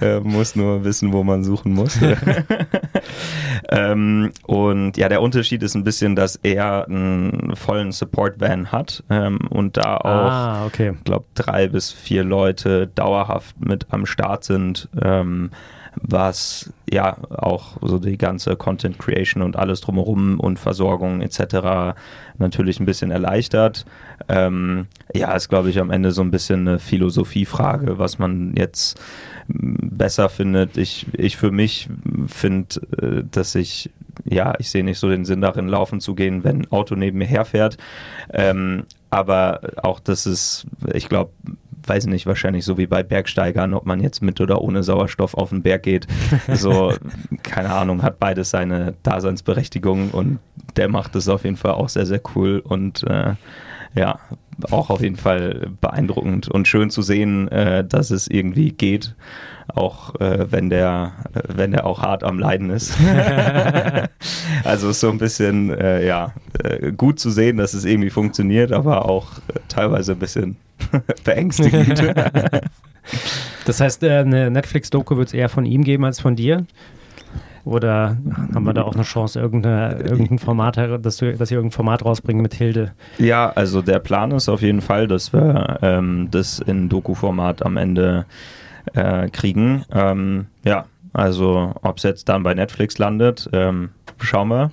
[0.00, 1.98] äh, muss nur wissen, wo man suchen muss.
[3.68, 9.38] ähm, und ja, der Unterschied ist ein bisschen, dass er einen vollen Support-Van hat ähm,
[9.50, 10.94] und da auch, ah, okay.
[11.04, 14.88] glaube drei bis vier Leute dauerhaft mit am Start sind.
[15.00, 15.50] Ähm,
[16.02, 21.96] was ja auch so die ganze Content Creation und alles drumherum und Versorgung etc.
[22.38, 23.84] natürlich ein bisschen erleichtert.
[24.28, 29.00] Ähm, ja, ist glaube ich am Ende so ein bisschen eine Philosophiefrage, was man jetzt
[29.48, 30.76] besser findet.
[30.76, 31.88] Ich, ich für mich
[32.26, 33.90] finde, äh, dass ich
[34.24, 37.18] ja, ich sehe nicht so den Sinn darin, laufen zu gehen, wenn ein Auto neben
[37.18, 37.76] mir herfährt.
[38.32, 41.32] Ähm, aber auch das ist, ich glaube,
[41.86, 45.50] weiß nicht, wahrscheinlich so wie bei Bergsteigern, ob man jetzt mit oder ohne Sauerstoff auf
[45.50, 46.06] den Berg geht.
[46.54, 46.94] So,
[47.42, 50.38] keine Ahnung, hat beides seine Daseinsberechtigung und
[50.76, 53.34] der macht es auf jeden Fall auch sehr, sehr cool und äh,
[53.94, 54.18] ja,
[54.70, 59.14] auch auf jeden Fall beeindruckend und schön zu sehen, äh, dass es irgendwie geht,
[59.68, 62.96] auch äh, wenn der, äh, wenn der auch hart am Leiden ist.
[64.64, 68.72] also ist so ein bisschen, äh, ja, äh, gut zu sehen, dass es irgendwie funktioniert,
[68.72, 69.32] aber auch
[69.68, 70.56] teilweise ein bisschen
[71.24, 72.02] beängstigend.
[73.64, 76.66] das heißt, eine Netflix-Doku wird es eher von ihm geben als von dir?
[77.64, 78.18] Oder
[78.54, 82.04] haben wir da auch eine Chance, irgendeine, irgendein Format, dass, du, dass ihr irgendein Format
[82.04, 82.92] rausbringen mit Hilde?
[83.18, 87.78] Ja, also der Plan ist auf jeden Fall, dass wir ähm, das in Doku-Format am
[87.78, 88.26] Ende
[88.92, 89.84] äh, kriegen.
[89.90, 94.70] Ähm, ja, also ob es jetzt dann bei Netflix landet, ähm, schauen wir.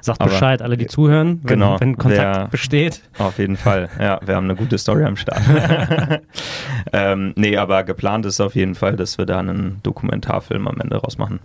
[0.00, 3.02] Sagt Aber Bescheid, alle, die zuhören, wenn, genau, wenn Kontakt wer, besteht.
[3.18, 5.42] Auf jeden Fall, ja, wir haben eine gute Story am Start.
[6.92, 10.96] ähm, nee, aber geplant ist auf jeden Fall, dass wir da einen Dokumentarfilm am Ende
[10.96, 11.40] rausmachen.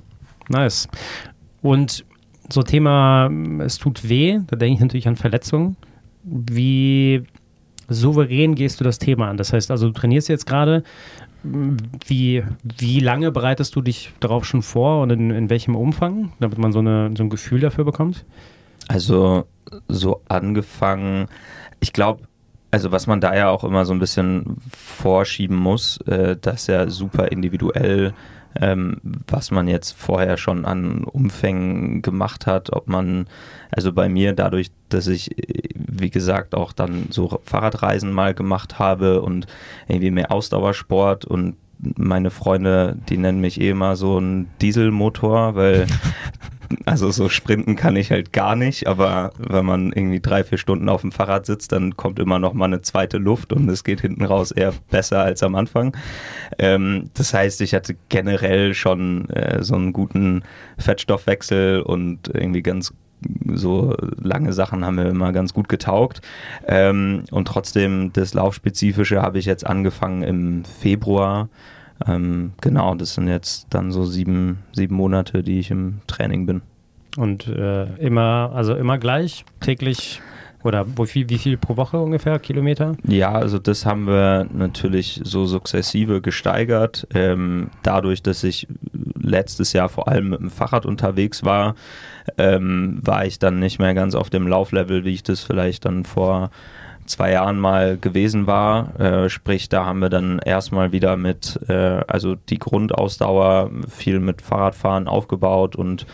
[0.49, 0.87] Nice.
[1.61, 2.05] Und
[2.49, 3.29] so Thema,
[3.59, 5.77] es tut weh, da denke ich natürlich an Verletzungen.
[6.23, 7.23] Wie
[7.87, 9.37] souverän gehst du das Thema an?
[9.37, 10.83] Das heißt also, du trainierst jetzt gerade,
[11.43, 16.57] wie, wie lange bereitest du dich darauf schon vor und in, in welchem Umfang, damit
[16.57, 18.25] man so, eine, so ein Gefühl dafür bekommt?
[18.87, 19.45] Also
[19.87, 21.27] so angefangen,
[21.79, 22.23] ich glaube,
[22.71, 26.89] also was man da ja auch immer so ein bisschen vorschieben muss, äh, dass ja
[26.89, 28.13] super individuell
[28.61, 33.27] ähm, was man jetzt vorher schon an Umfängen gemacht hat, ob man,
[33.71, 35.31] also bei mir dadurch, dass ich,
[35.75, 39.47] wie gesagt, auch dann so Fahrradreisen mal gemacht habe und
[39.87, 45.87] irgendwie mehr Ausdauersport und meine Freunde, die nennen mich eh immer so ein Dieselmotor, weil
[46.85, 50.89] also so sprinten kann ich halt gar nicht, aber wenn man irgendwie drei, vier Stunden
[50.89, 54.01] auf dem Fahrrad sitzt, dann kommt immer noch mal eine zweite Luft und es geht
[54.01, 55.95] hinten raus eher besser als am Anfang.
[56.59, 60.43] Ähm, das heißt, ich hatte generell schon äh, so einen guten
[60.77, 62.93] Fettstoffwechsel und irgendwie ganz
[63.53, 66.21] so lange Sachen haben mir immer ganz gut getaugt.
[66.67, 71.49] Ähm, und trotzdem das Laufspezifische habe ich jetzt angefangen im Februar
[72.07, 76.61] ähm, genau, das sind jetzt dann so sieben, sieben Monate, die ich im Training bin.
[77.17, 80.21] Und äh, immer, also immer gleich, täglich
[80.65, 82.97] oder wie viel, wie viel pro Woche ungefähr, Kilometer?
[83.07, 87.07] Ja, also das haben wir natürlich so sukzessive gesteigert.
[87.13, 88.67] Ähm, dadurch, dass ich
[89.21, 91.75] letztes Jahr vor allem mit dem Fahrrad unterwegs war,
[92.39, 96.03] ähm, war ich dann nicht mehr ganz auf dem Lauflevel, wie ich das vielleicht dann
[96.03, 96.49] vor
[97.05, 98.99] zwei Jahren mal gewesen war.
[98.99, 104.41] Äh, sprich, da haben wir dann erstmal wieder mit, äh, also die Grundausdauer viel mit
[104.41, 106.05] Fahrradfahren aufgebaut und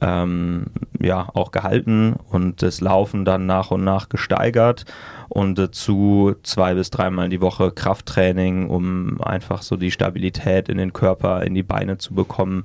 [0.00, 0.66] ähm,
[1.00, 4.84] ja auch gehalten und das Laufen dann nach und nach gesteigert
[5.28, 10.92] und dazu zwei bis dreimal die Woche Krafttraining, um einfach so die Stabilität in den
[10.92, 12.64] Körper, in die Beine zu bekommen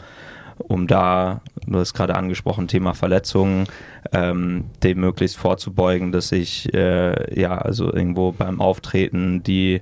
[0.60, 3.66] um da, du hast gerade angesprochen, Thema Verletzungen,
[4.12, 9.82] ähm, dem möglichst vorzubeugen, dass ich äh, ja also irgendwo beim Auftreten die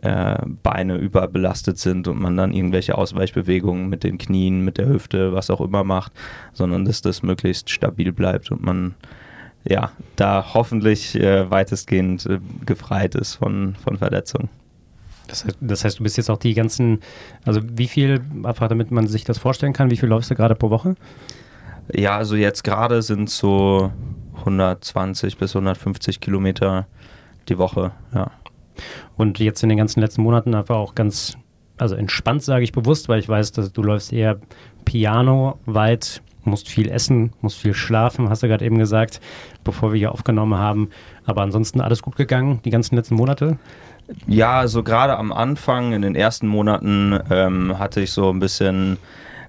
[0.00, 5.32] äh, Beine überbelastet sind und man dann irgendwelche Ausweichbewegungen mit den Knien, mit der Hüfte,
[5.34, 6.12] was auch immer macht,
[6.52, 8.94] sondern dass das möglichst stabil bleibt und man
[9.64, 14.48] ja da hoffentlich äh, weitestgehend äh, gefreit ist von, von Verletzungen.
[15.32, 17.00] Das heißt, das heißt, du bist jetzt auch die ganzen,
[17.46, 20.54] also wie viel, einfach damit man sich das vorstellen kann, wie viel läufst du gerade
[20.54, 20.94] pro Woche?
[21.90, 23.90] Ja, also jetzt gerade sind so
[24.40, 26.86] 120 bis 150 Kilometer
[27.48, 28.30] die Woche, ja.
[29.16, 31.38] Und jetzt in den ganzen letzten Monaten einfach auch ganz,
[31.78, 34.38] also entspannt sage ich bewusst, weil ich weiß, dass du läufst eher
[34.84, 39.20] Piano weit, musst viel essen, musst viel schlafen, hast du gerade eben gesagt,
[39.64, 40.90] bevor wir hier aufgenommen haben.
[41.24, 43.58] Aber ansonsten alles gut gegangen, die ganzen letzten Monate?
[44.26, 48.98] Ja, also gerade am Anfang, in den ersten Monaten, ähm, hatte ich so ein bisschen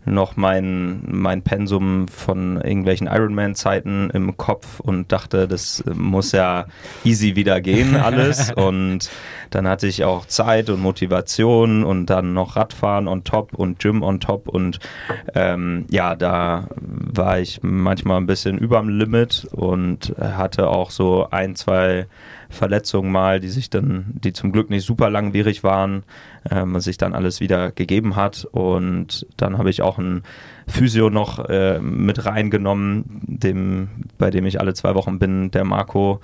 [0.05, 6.65] noch mein, mein Pensum von irgendwelchen Ironman-Zeiten im Kopf und dachte, das muss ja
[7.03, 8.51] easy wieder gehen, alles.
[8.51, 9.09] und
[9.49, 14.01] dann hatte ich auch Zeit und Motivation und dann noch Radfahren on top und Gym
[14.01, 14.47] on top.
[14.47, 14.79] Und
[15.35, 21.55] ähm, ja, da war ich manchmal ein bisschen überm Limit und hatte auch so ein,
[21.55, 22.07] zwei
[22.53, 26.03] Verletzungen mal, die sich dann, die zum Glück nicht super langwierig waren,
[26.49, 28.45] ähm, sich dann alles wieder gegeben hat.
[28.51, 30.23] Und dann habe ich auch einen
[30.67, 36.21] Physio noch äh, mit reingenommen, dem, bei dem ich alle zwei Wochen bin, der Marco.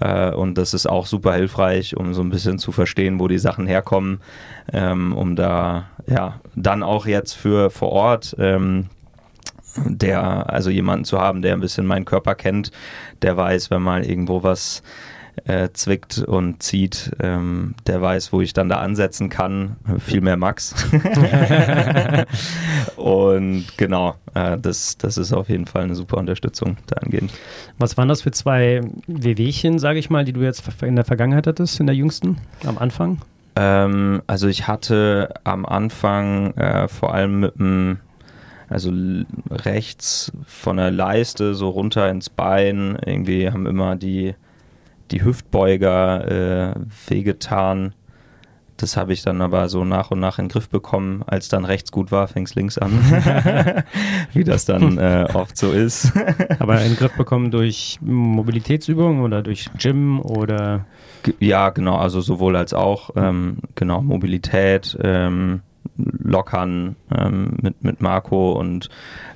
[0.00, 3.38] Äh, und das ist auch super hilfreich, um so ein bisschen zu verstehen, wo die
[3.38, 4.20] Sachen herkommen,
[4.72, 8.86] ähm, um da ja dann auch jetzt für vor Ort ähm,
[9.84, 12.70] der, also jemanden zu haben, der ein bisschen meinen Körper kennt,
[13.22, 14.82] der weiß, wenn mal irgendwo was
[15.44, 19.76] äh, zwickt und zieht, ähm, der weiß, wo ich dann da ansetzen kann.
[19.98, 20.74] Viel mehr Max.
[22.96, 27.32] und genau, äh, das, das ist auf jeden Fall eine super Unterstützung dahingehend.
[27.78, 31.46] Was waren das für zwei Wehwehchen, sage ich mal, die du jetzt in der Vergangenheit
[31.46, 33.20] hattest, in der jüngsten, am Anfang?
[33.56, 37.98] Ähm, also ich hatte am Anfang äh, vor allem mit dem
[38.68, 38.92] also
[39.48, 42.98] rechts von der Leiste so runter ins Bein.
[43.04, 44.34] Irgendwie haben immer die
[45.10, 46.74] die Hüftbeuger äh,
[47.08, 47.94] wehgetan.
[48.76, 51.22] das habe ich dann aber so nach und nach in den Griff bekommen.
[51.26, 52.92] Als dann rechts gut war, fing es links an.
[54.32, 56.12] Wie das dann äh, oft so ist.
[56.58, 60.84] aber in den Griff bekommen durch Mobilitätsübungen oder durch Gym oder?
[61.40, 63.10] Ja, genau, also sowohl als auch.
[63.16, 64.96] Ähm, genau, Mobilität.
[65.02, 65.62] Ähm,
[66.26, 68.88] lockern ähm, mit, mit Marco und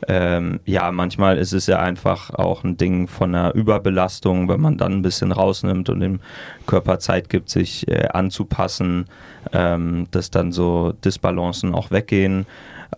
[0.09, 4.77] ähm, ja, manchmal ist es ja einfach auch ein Ding von einer Überbelastung, wenn man
[4.77, 6.21] dann ein bisschen rausnimmt und dem
[6.67, 9.07] Körper Zeit gibt, sich äh, anzupassen,
[9.53, 12.47] ähm, dass dann so Disbalancen auch weggehen.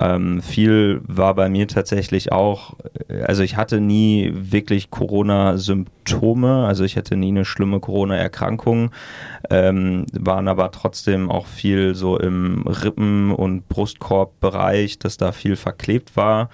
[0.01, 2.74] Ähm, viel war bei mir tatsächlich auch,
[3.09, 8.90] äh, also ich hatte nie wirklich Corona-Symptome, also ich hatte nie eine schlimme Corona-Erkrankung,
[9.51, 16.16] ähm, waren aber trotzdem auch viel so im Rippen- und Brustkorbbereich, dass da viel verklebt
[16.16, 16.49] war.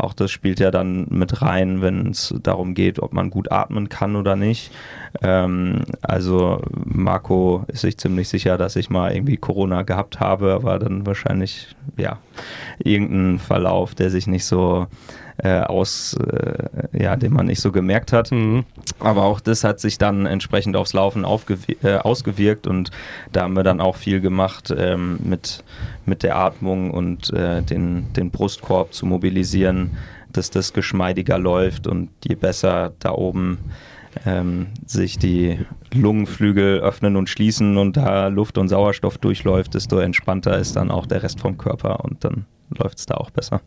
[0.00, 3.90] Auch das spielt ja dann mit rein, wenn es darum geht, ob man gut atmen
[3.90, 4.72] kann oder nicht.
[5.20, 10.78] Ähm, also Marco ist sich ziemlich sicher, dass ich mal irgendwie Corona gehabt habe, aber
[10.78, 12.18] dann wahrscheinlich ja
[12.78, 14.86] irgendein Verlauf, der sich nicht so
[15.42, 18.30] äh, aus, äh, ja, den man nicht so gemerkt hat.
[18.30, 18.64] Mhm.
[18.98, 22.90] Aber auch das hat sich dann entsprechend aufs Laufen äh, ausgewirkt und
[23.32, 25.64] da haben wir dann auch viel gemacht ähm, mit,
[26.04, 29.96] mit der Atmung und äh, den, den Brustkorb zu mobilisieren,
[30.32, 33.58] dass das geschmeidiger läuft und je besser da oben
[34.26, 35.58] ähm, sich die
[35.94, 41.06] Lungenflügel öffnen und schließen und da Luft und Sauerstoff durchläuft, desto entspannter ist dann auch
[41.06, 42.46] der Rest vom Körper und dann
[42.76, 43.60] läuft es da auch besser.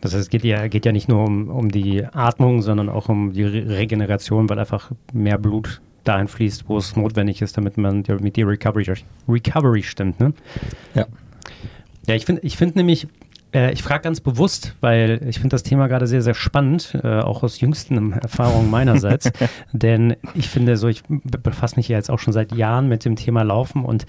[0.00, 3.08] Das heißt, es geht ja, geht ja nicht nur um, um die Atmung, sondern auch
[3.08, 7.78] um die Re Regeneration, weil einfach mehr Blut dahin fließt, wo es notwendig ist, damit
[7.78, 8.92] man mit die Recovery,
[9.28, 10.20] Recovery stimmt.
[10.20, 10.34] Ne?
[10.94, 11.06] Ja.
[12.06, 13.06] Ja, ich finde ich find nämlich,
[13.54, 17.20] äh, ich frage ganz bewusst, weil ich finde das Thema gerade sehr, sehr spannend, äh,
[17.20, 19.30] auch aus jüngsten Erfahrungen meinerseits.
[19.72, 23.16] denn ich finde so, ich befasse mich ja jetzt auch schon seit Jahren mit dem
[23.16, 24.06] Thema Laufen und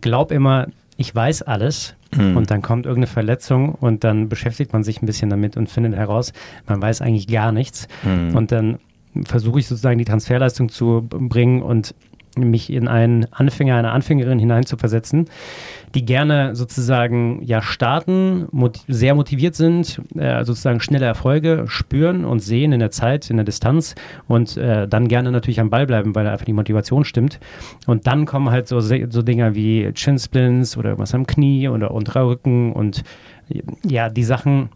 [0.00, 0.66] glaube immer,
[0.96, 2.36] ich weiß alles mhm.
[2.36, 5.94] und dann kommt irgendeine Verletzung und dann beschäftigt man sich ein bisschen damit und findet
[5.94, 6.32] heraus,
[6.66, 7.88] man weiß eigentlich gar nichts.
[8.02, 8.36] Mhm.
[8.36, 8.78] Und dann
[9.24, 11.94] versuche ich sozusagen die Transferleistung zu bringen und
[12.36, 15.28] mich in einen Anfänger, eine Anfängerin hineinzuversetzen,
[15.94, 22.40] die gerne sozusagen ja starten, mot sehr motiviert sind, äh, sozusagen schnelle Erfolge spüren und
[22.40, 23.94] sehen in der Zeit, in der Distanz
[24.28, 27.40] und äh, dann gerne natürlich am Ball bleiben, weil einfach die Motivation stimmt.
[27.86, 31.90] Und dann kommen halt so, so Dinger wie Chin Splints oder was am Knie oder
[31.90, 33.02] unterer Rücken und
[33.84, 34.68] ja, die Sachen,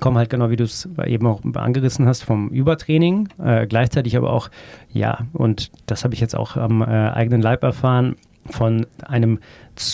[0.00, 4.32] kommen halt genau, wie du es eben auch angerissen hast, vom Übertraining, äh, gleichzeitig aber
[4.32, 4.50] auch,
[4.90, 8.16] ja, und das habe ich jetzt auch am äh, eigenen Leib erfahren,
[8.50, 9.38] von einem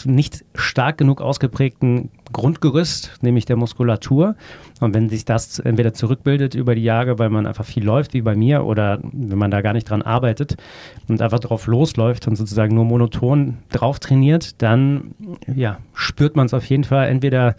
[0.05, 4.37] nicht stark genug ausgeprägten Grundgerüst, nämlich der Muskulatur.
[4.81, 8.23] Und wenn sich das entweder zurückbildet über die Jahre, weil man einfach viel läuft, wie
[8.23, 10.57] bei mir, oder wenn man da gar nicht dran arbeitet
[11.09, 15.15] und einfach drauf losläuft und sozusagen nur monoton drauf trainiert, dann
[15.47, 17.55] ja, spürt man es auf jeden Fall entweder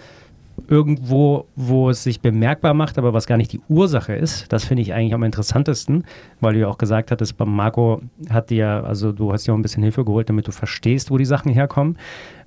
[0.68, 4.52] irgendwo, wo es sich bemerkbar macht, aber was gar nicht die Ursache ist.
[4.52, 6.04] Das finde ich eigentlich am interessantesten,
[6.40, 9.58] weil du ja auch gesagt hattest, beim Marco hat dir, also du hast ja auch
[9.58, 11.98] ein bisschen Hilfe geholt, damit du verstehst, wo die Sachen herkommen.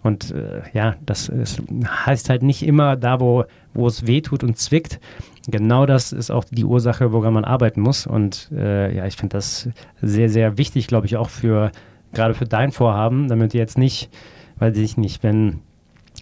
[0.02, 4.42] Und äh, ja, das ist, heißt halt nicht immer da, wo, wo es weh tut
[4.42, 5.00] und zwickt.
[5.48, 8.06] Genau das ist auch die Ursache, woran man arbeiten muss.
[8.06, 9.68] Und äh, ja, ich finde das
[10.00, 11.70] sehr, sehr wichtig, glaube ich, auch für
[12.12, 14.10] gerade für dein Vorhaben, damit du jetzt nicht,
[14.58, 15.60] weiß ich nicht, wenn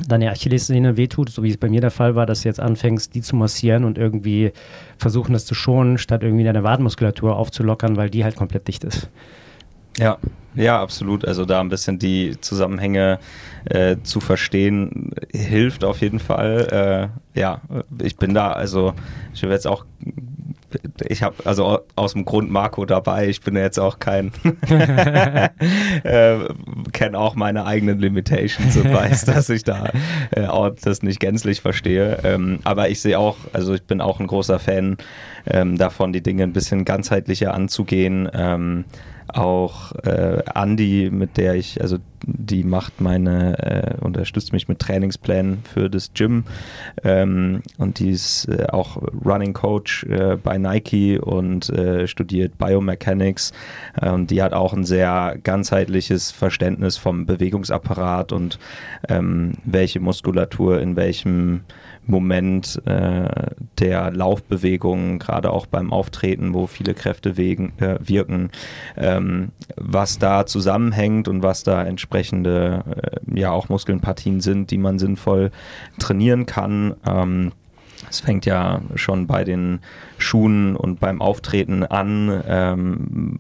[0.07, 3.15] deine Achillessehne wehtut, so wie es bei mir der Fall war, dass du jetzt anfängst,
[3.15, 4.53] die zu massieren und irgendwie
[4.99, 9.09] versuchen, das zu schonen, statt irgendwie deine Wadenmuskulatur aufzulockern, weil die halt komplett dicht ist.
[9.99, 10.19] Ja,
[10.55, 11.25] ja, absolut.
[11.25, 13.19] Also da ein bisschen die Zusammenhänge
[13.67, 17.11] äh, zu verstehen, hilft auf jeden Fall.
[17.35, 17.61] Äh, ja,
[18.03, 18.95] ich bin da, also
[19.35, 19.85] ich will jetzt auch
[21.09, 23.29] ich habe also aus dem Grund Marco dabei.
[23.29, 24.33] Ich bin jetzt auch kein,
[26.05, 26.39] äh,
[26.93, 29.91] kenne auch meine eigenen Limitations und weiß, dass ich da
[30.31, 32.19] äh, auch das nicht gänzlich verstehe.
[32.25, 34.97] Ähm, aber ich sehe auch, also ich bin auch ein großer Fan
[35.47, 38.29] ähm, davon, die Dinge ein bisschen ganzheitlicher anzugehen.
[38.33, 38.85] Ähm,
[39.35, 45.63] auch äh, Andi, mit der ich, also die macht meine, äh, unterstützt mich mit Trainingsplänen
[45.65, 46.45] für das Gym.
[47.03, 53.53] Ähm, und die ist äh, auch Running Coach äh, bei Nike und äh, studiert Biomechanics.
[54.01, 58.59] Äh, und die hat auch ein sehr ganzheitliches Verständnis vom Bewegungsapparat und
[59.09, 61.63] ähm, welche Muskulatur in welchem
[62.07, 63.29] Moment äh,
[63.79, 68.51] der Laufbewegung, gerade auch beim Auftreten, wo viele Kräfte wegen, äh, wirken,
[68.97, 74.99] ähm, was da zusammenhängt und was da entsprechende äh, ja auch Muskelpartien sind, die man
[74.99, 75.51] sinnvoll
[75.99, 76.95] trainieren kann.
[77.07, 77.53] Ähm,
[78.09, 79.81] es fängt ja schon bei den
[80.19, 82.43] Schuhen und beim Auftreten an.
[82.47, 83.39] Ähm,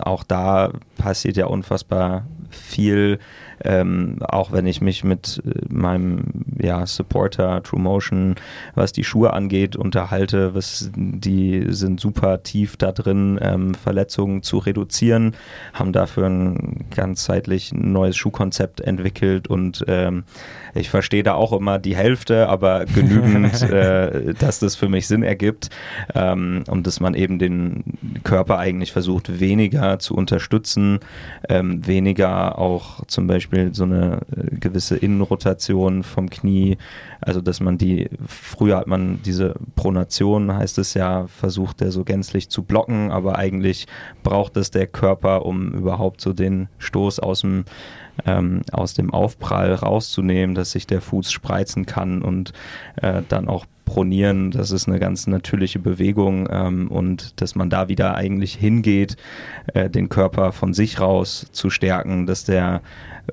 [0.00, 3.18] auch da passiert ja unfassbar viel
[3.64, 6.24] ähm, auch wenn ich mich mit äh, meinem
[6.60, 8.34] ja, Supporter True Motion,
[8.74, 14.58] was die Schuhe angeht, unterhalte, was, die sind super tief da drin, ähm, Verletzungen zu
[14.58, 15.34] reduzieren,
[15.72, 20.24] haben dafür ein ganzheitlich neues Schuhkonzept entwickelt und ähm,
[20.74, 25.22] ich verstehe da auch immer die Hälfte, aber genügend, äh, dass das für mich Sinn
[25.22, 25.70] ergibt
[26.14, 27.84] ähm, und dass man eben den
[28.24, 31.00] Körper eigentlich versucht, weniger zu unterstützen,
[31.48, 36.78] ähm, weniger auch zum Beispiel so eine äh, gewisse Innenrotation vom Knie,
[37.20, 42.04] also dass man die, früher hat man diese Pronation, heißt es ja, versucht der so
[42.04, 43.86] gänzlich zu blocken, aber eigentlich
[44.22, 47.64] braucht es der Körper, um überhaupt so den Stoß aus dem
[48.26, 52.52] ähm, aus dem Aufprall rauszunehmen, dass sich der Fuß spreizen kann und
[52.96, 54.50] äh, dann auch pronieren.
[54.50, 59.16] Das ist eine ganz natürliche Bewegung ähm, und dass man da wieder eigentlich hingeht,
[59.74, 62.82] äh, den Körper von sich raus zu stärken, dass der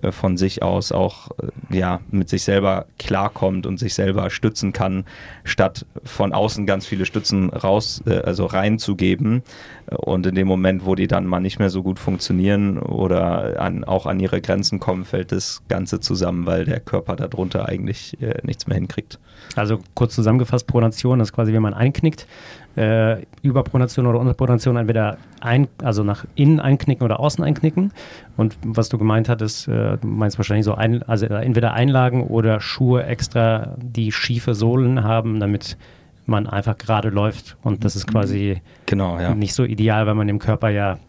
[0.02, 1.30] äh, von sich aus auch
[1.72, 5.06] äh, ja, mit sich selber klarkommt und sich selber stützen kann,
[5.43, 9.43] statt von außen ganz viele Stützen raus, äh, also reinzugeben.
[9.88, 13.84] Und in dem Moment, wo die dann mal nicht mehr so gut funktionieren oder an,
[13.84, 18.39] auch an ihre Grenzen kommen, fällt das Ganze zusammen, weil der Körper darunter eigentlich äh,
[18.43, 19.20] nichts mehr hinkriegt.
[19.56, 22.28] Also kurz zusammengefasst, Pronation ist quasi, wenn man einknickt,
[22.76, 27.91] äh, Überpronation oder Unterpronation entweder ein, also nach innen einknicken oder außen einknicken.
[28.38, 32.62] Und was du gemeint hattest, äh, du meinst wahrscheinlich so, ein, also entweder Einlagen oder
[32.62, 35.78] Schuhe extra, die schiefe Sohlen haben, damit
[36.26, 37.58] man einfach gerade läuft.
[37.64, 39.34] Und das ist quasi genau, ja.
[39.34, 41.00] nicht so ideal, weil man dem Körper ja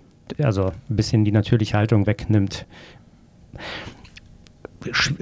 [0.42, 2.66] also ein bisschen die natürliche Haltung wegnimmt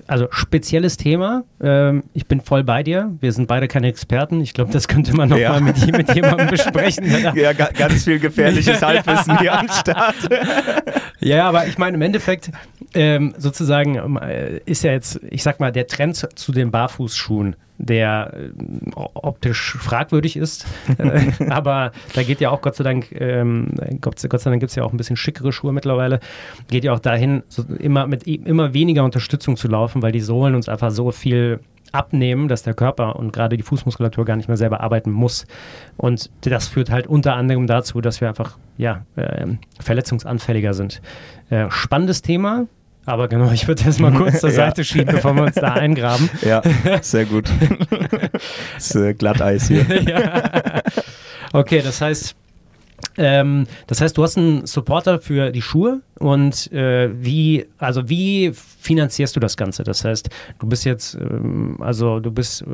[0.07, 1.45] also spezielles Thema.
[1.61, 3.13] Ähm, ich bin voll bei dir.
[3.21, 4.41] Wir sind beide keine Experten.
[4.41, 5.61] Ich glaube, das könnte man nochmal ja.
[5.61, 7.07] mit, mit jemandem besprechen.
[7.35, 10.17] ja, ganz viel gefährliches Halbwissen hier am Start.
[11.21, 12.51] ja, aber ich meine, im Endeffekt
[12.95, 18.33] ähm, sozusagen äh, ist ja jetzt, ich sag mal, der Trend zu den Barfußschuhen der
[18.35, 20.67] äh, optisch fragwürdig ist.
[20.99, 23.69] äh, aber da geht ja auch Gott sei Dank, ähm,
[24.01, 26.21] Gott, Gott, sei Dank gibt es ja auch ein bisschen schickere Schuhe mittlerweile,
[26.69, 30.55] geht ja auch dahin, so immer mit immer weniger Unterstützung zu laufen, weil die Sohlen
[30.55, 31.61] uns einfach so viel
[31.93, 35.47] abnehmen, dass der Körper und gerade die Fußmuskulatur gar nicht mehr selber arbeiten muss.
[35.97, 39.47] Und das führt halt unter anderem dazu, dass wir einfach ja, äh,
[39.81, 41.01] verletzungsanfälliger sind.
[41.49, 42.67] Äh, spannendes Thema,
[43.09, 46.29] aber genau, ich würde das mal kurz zur Seite schieben, bevor wir uns da eingraben.
[46.43, 46.63] Ja,
[47.01, 47.51] sehr gut.
[48.75, 49.87] das ist äh, Glatteis hier.
[50.03, 50.83] ja.
[51.55, 52.37] Okay, das heißt,
[53.17, 58.53] ähm, das heißt, du hast einen Supporter für die Schuhe und äh, wie, also wie
[58.53, 59.85] finanzierst du das Ganze?
[59.85, 60.29] Das heißt,
[60.59, 62.67] du bist jetzt, ähm, also du bist, äh,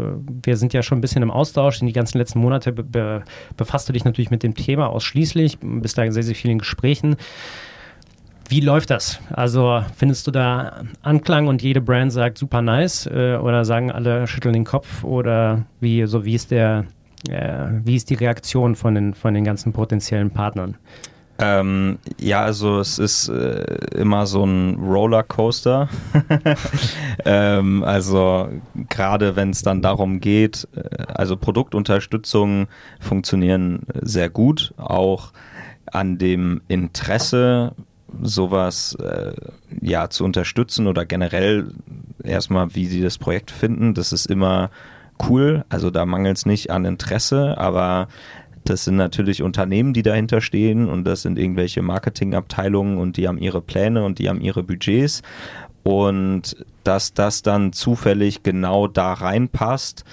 [0.43, 1.81] wir sind ja schon ein bisschen im Austausch.
[1.81, 3.23] In die ganzen letzten Monate be be
[3.57, 7.17] befasst du dich natürlich mit dem Thema ausschließlich, bist da in sehr, sehr vielen Gesprächen.
[8.49, 9.21] Wie läuft das?
[9.31, 14.27] Also findest du da Anklang und jede Brand sagt super nice äh, oder sagen alle
[14.27, 16.85] schütteln den Kopf oder wie so wie ist der
[17.29, 20.77] äh, wie ist die Reaktion von den von den ganzen potenziellen Partnern?
[21.39, 23.65] Ähm, ja, also es ist äh,
[23.97, 25.89] immer so ein Rollercoaster.
[27.25, 28.49] ähm, also
[28.89, 32.69] gerade wenn es dann darum geht, äh, also Produktunterstützung
[33.01, 35.33] funktionieren sehr gut, auch
[35.87, 37.73] an dem Interesse
[38.23, 39.33] sowas äh,
[39.81, 41.69] ja zu unterstützen oder generell
[42.23, 43.95] erstmal, wie sie das Projekt finden.
[43.95, 44.71] Das ist immer
[45.29, 45.65] cool.
[45.69, 48.09] Also da mangelt es nicht an Interesse, aber
[48.65, 53.39] das sind natürlich Unternehmen, die dahinter stehen und das sind irgendwelche Marketingabteilungen und die haben
[53.39, 55.23] ihre Pläne und die haben ihre Budgets.
[55.83, 60.05] Und dass das dann zufällig genau da reinpasst,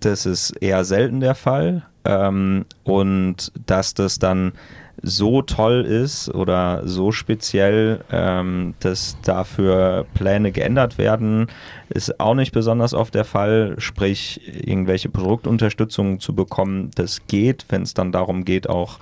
[0.00, 1.84] das ist eher selten der Fall.
[2.04, 4.52] Ähm, und dass das dann
[5.00, 11.48] so toll ist oder so speziell, ähm, dass dafür Pläne geändert werden,
[11.88, 13.74] ist auch nicht besonders oft der Fall.
[13.78, 18.98] Sprich, irgendwelche Produktunterstützung zu bekommen, das geht, wenn es dann darum geht, auch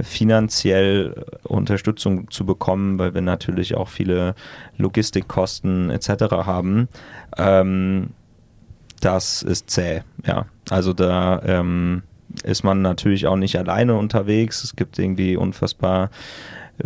[0.00, 4.34] finanziell Unterstützung zu bekommen, weil wir natürlich auch viele
[4.76, 6.08] Logistikkosten etc.
[6.44, 6.88] haben.
[7.36, 8.10] Ähm,
[9.00, 10.46] das ist zäh, ja.
[10.70, 12.02] Also da ähm,
[12.42, 14.64] ist man natürlich auch nicht alleine unterwegs.
[14.64, 16.10] Es gibt irgendwie unfassbar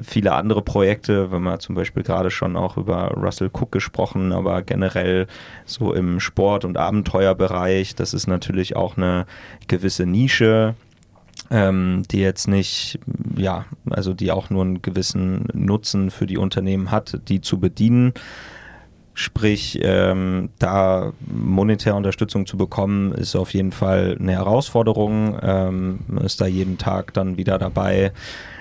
[0.00, 4.62] viele andere Projekte, wenn man zum Beispiel gerade schon auch über Russell Cook gesprochen, aber
[4.62, 5.26] generell
[5.66, 9.26] so im Sport- und Abenteuerbereich, das ist natürlich auch eine
[9.68, 10.74] gewisse Nische,
[11.50, 12.98] ähm, die jetzt nicht,
[13.36, 18.14] ja, also die auch nur einen gewissen Nutzen für die Unternehmen hat, die zu bedienen.
[19.14, 25.38] Sprich, ähm, da monetär Unterstützung zu bekommen, ist auf jeden Fall eine Herausforderung.
[25.42, 28.12] Ähm, man ist da jeden Tag dann wieder dabei,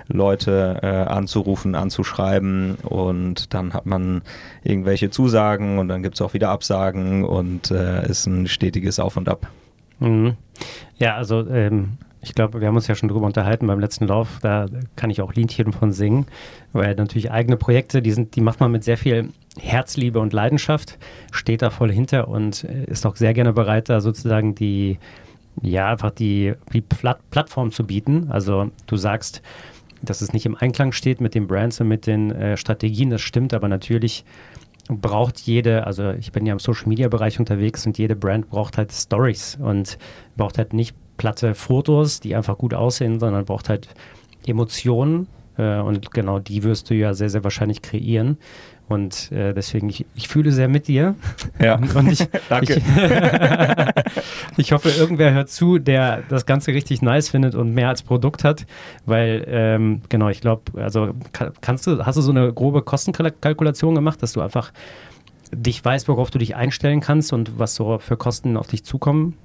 [0.08, 4.24] Leute äh, anzurufen, anzuschreiben und dann hat man
[4.64, 9.16] irgendwelche Zusagen und dann gibt es auch wieder Absagen und äh, ist ein stetiges Auf
[9.16, 9.48] und Ab.
[10.00, 10.36] Mhm.
[10.98, 14.40] Ja, also ähm, ich glaube, wir haben uns ja schon drüber unterhalten beim letzten Lauf,
[14.42, 16.28] da kann ich auch Liedchen von singen,
[16.72, 21.00] weil natürlich eigene Projekte, die sind, die macht man mit sehr viel Herzliebe und Leidenschaft,
[21.32, 25.00] steht da voll hinter und äh, ist auch sehr gerne bereit, da sozusagen die,
[25.62, 28.28] ja, einfach die, die Platt Plattform zu bieten.
[28.30, 29.42] Also du sagst,
[30.04, 33.22] dass es nicht im Einklang steht mit den Brands und mit den äh, Strategien, das
[33.22, 34.26] stimmt, aber natürlich
[34.90, 38.78] braucht jede, also ich bin ja im Social Media Bereich unterwegs und jede Brand braucht
[38.78, 39.98] halt Stories und
[40.36, 43.90] braucht halt nicht platte Fotos, die einfach gut aussehen, sondern braucht halt
[44.48, 48.40] Emotionen äh, und genau die wirst du ja sehr, sehr wahrscheinlich kreieren.
[48.88, 51.14] Und äh, deswegen, ich, ich, fühle sehr mit dir.
[51.60, 51.76] Ja.
[51.96, 52.78] Und ich, Danke.
[52.78, 52.84] Ich,
[54.58, 58.44] ich, hoffe, irgendwer hört zu, der das Ganze richtig nice findet und mehr als Produkt
[58.44, 58.66] hat.
[59.06, 61.14] Weil, ähm, genau, ich glaube, also
[61.62, 64.74] kannst du, hast du so eine grobe Kostenkalkulation gemacht, dass du einfach
[65.54, 69.38] dich weißt, worauf du dich einstellen kannst und was so für Kosten auf dich zukommen?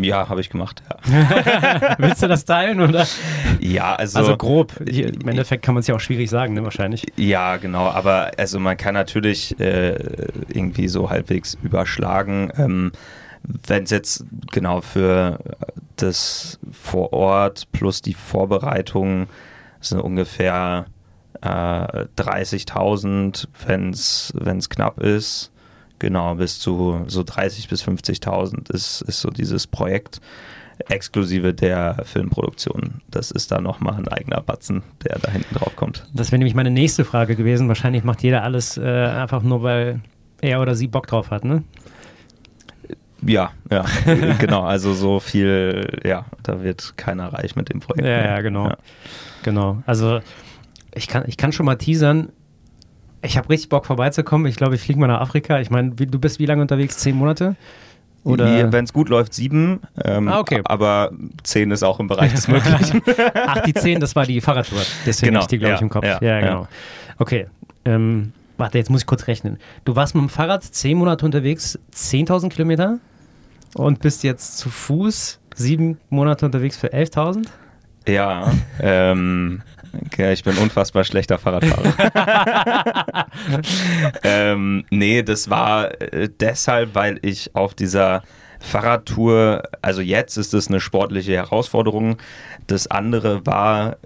[0.00, 0.96] Ja, habe ich gemacht, ja.
[1.98, 3.04] Willst du das teilen, oder?
[3.58, 4.18] Ja, also.
[4.18, 4.74] Also grob.
[4.80, 7.04] Im Endeffekt kann man es ja auch schwierig sagen, ne, wahrscheinlich.
[7.16, 7.88] Ja, genau.
[7.88, 9.96] Aber also man kann natürlich äh,
[10.48, 12.52] irgendwie so halbwegs überschlagen.
[12.56, 12.92] Ähm,
[13.42, 15.38] Wenn es jetzt genau für
[15.96, 19.26] das vor Ort plus die Vorbereitung
[19.80, 20.86] sind ungefähr
[21.40, 24.32] äh, 30.000, wenn es
[24.68, 25.50] knapp ist.
[25.98, 30.20] Genau, bis zu so 30.000 bis 50.000 ist, ist so dieses Projekt
[30.88, 33.00] exklusive der Filmproduktion.
[33.10, 36.06] Das ist da nochmal ein eigener Batzen, der da hinten drauf kommt.
[36.14, 37.68] Das wäre nämlich meine nächste Frage gewesen.
[37.68, 40.00] Wahrscheinlich macht jeder alles äh, einfach nur, weil
[40.40, 41.64] er oder sie Bock drauf hat, ne?
[43.22, 43.84] Ja, ja,
[44.38, 44.62] genau.
[44.62, 48.06] Also so viel, ja, da wird keiner reich mit dem Projekt.
[48.06, 48.68] Ja, ja, genau.
[48.68, 48.76] Ja.
[49.42, 49.82] Genau.
[49.86, 50.20] Also
[50.94, 52.30] ich kann, ich kann schon mal teasern,
[53.22, 54.46] ich habe richtig Bock vorbeizukommen.
[54.46, 55.60] Ich glaube, ich fliege mal nach Afrika.
[55.60, 56.98] Ich meine, du bist wie lange unterwegs?
[56.98, 57.56] Zehn Monate?
[58.24, 59.80] Wenn es gut läuft, sieben.
[60.04, 60.60] Ähm, ah, okay.
[60.64, 61.12] Aber
[61.44, 63.02] zehn ist auch im Bereich des Möglichen.
[63.34, 64.82] Ach, die zehn, das war die Fahrradtour.
[65.06, 65.40] Deswegen genau.
[65.40, 66.04] ich die, glaube ich, im Kopf.
[66.04, 66.62] Ja, ja genau.
[66.62, 66.68] Ja.
[67.18, 67.46] Okay.
[67.84, 69.58] Ähm, warte, jetzt muss ich kurz rechnen.
[69.84, 72.98] Du warst mit dem Fahrrad zehn Monate unterwegs, 10.000 Kilometer
[73.74, 77.46] und bist jetzt zu Fuß sieben Monate unterwegs für 11.000?
[78.06, 79.62] Ja, ähm,
[80.06, 83.26] okay, ich bin unfassbar schlechter Fahrradfahrer.
[84.22, 88.22] ähm, nee, das war äh, deshalb, weil ich auf dieser
[88.60, 92.16] Fahrradtour, also jetzt ist es eine sportliche Herausforderung.
[92.66, 93.96] Das andere war,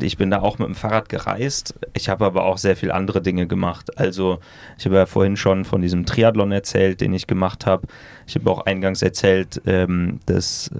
[0.00, 1.74] ich bin da auch mit dem Fahrrad gereist.
[1.94, 3.96] Ich habe aber auch sehr viel andere Dinge gemacht.
[3.98, 4.40] Also
[4.78, 7.86] ich habe ja vorhin schon von diesem Triathlon erzählt, den ich gemacht habe.
[8.30, 10.70] Ich habe auch eingangs erzählt, ähm, dass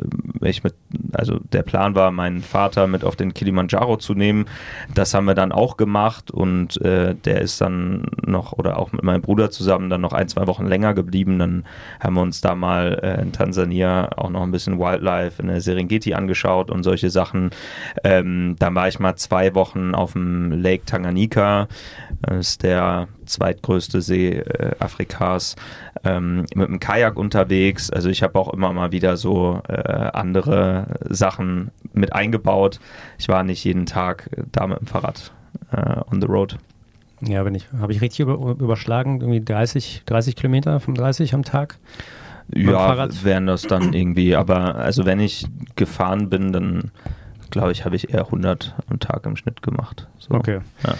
[0.40, 0.74] äh, ich mit,
[1.12, 4.46] also der Plan war, meinen Vater mit auf den Kilimanjaro zu nehmen.
[4.94, 9.02] Das haben wir dann auch gemacht und äh, der ist dann noch, oder auch mit
[9.02, 11.40] meinem Bruder zusammen, dann noch ein, zwei Wochen länger geblieben.
[11.40, 11.64] Dann
[11.98, 15.60] haben wir uns da mal äh, in Tansania auch noch ein bisschen Wildlife in der
[15.60, 17.50] Serengeti angeschaut und solche Sachen.
[18.04, 21.66] Ähm, dann war ich mal zwei Wochen auf dem Lake Tanganyika.
[22.22, 25.56] Das ist der zweitgrößte See äh, Afrikas,
[26.04, 27.90] ähm, mit dem Kajak unterwegs.
[27.90, 32.80] Also ich habe auch immer mal wieder so äh, andere Sachen mit eingebaut.
[33.18, 35.32] Ich war nicht jeden Tag da mit dem Fahrrad
[35.72, 36.56] äh, on the road.
[37.22, 41.76] Ja, bin ich, habe ich richtig über, überschlagen, irgendwie 30, 30 Kilometer, 35 am Tag?
[42.54, 45.46] Ja, wären das dann irgendwie, aber also wenn ich
[45.76, 46.90] gefahren bin, dann
[47.50, 50.08] glaube ich, habe ich eher 100 am Tag im Schnitt gemacht.
[50.18, 50.34] So.
[50.34, 50.60] Okay.
[50.84, 50.94] Ja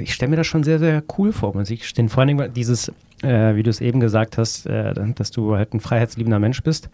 [0.00, 2.08] ich stelle mir das schon sehr, sehr cool vor, muss ich stehen.
[2.08, 2.88] Vor allem dieses,
[3.22, 6.88] äh, wie du es eben gesagt hast, äh, dass du halt ein freiheitsliebender Mensch bist.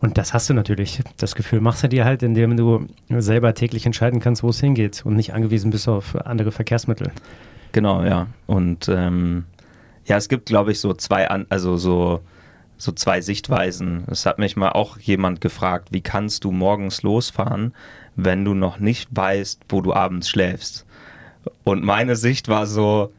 [0.00, 1.00] Und das hast du natürlich.
[1.16, 5.02] Das Gefühl machst du dir halt, indem du selber täglich entscheiden kannst, wo es hingeht
[5.04, 7.12] und nicht angewiesen bist auf andere Verkehrsmittel.
[7.70, 8.26] Genau, ja.
[8.46, 9.44] Und ähm,
[10.04, 12.20] ja, es gibt, glaube ich, so zwei, also so,
[12.78, 14.02] so zwei Sichtweisen.
[14.10, 17.72] Es hat mich mal auch jemand gefragt, wie kannst du morgens losfahren,
[18.16, 20.84] wenn du noch nicht weißt, wo du abends schläfst?
[21.64, 23.12] Und meine Sicht war so,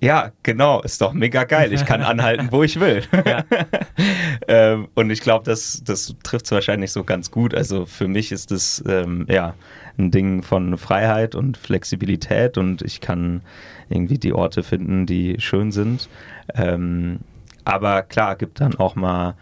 [0.00, 1.72] ja, genau, ist doch mega geil.
[1.72, 3.02] Ich kann anhalten, wo ich will.
[4.48, 7.54] ähm, und ich glaube, das, das trifft es wahrscheinlich so ganz gut.
[7.54, 9.54] Also für mich ist es ähm, ja
[9.98, 13.42] ein Ding von Freiheit und Flexibilität und ich kann
[13.90, 16.08] irgendwie die Orte finden, die schön sind.
[16.54, 17.20] Ähm,
[17.64, 19.34] aber klar, gibt dann auch mal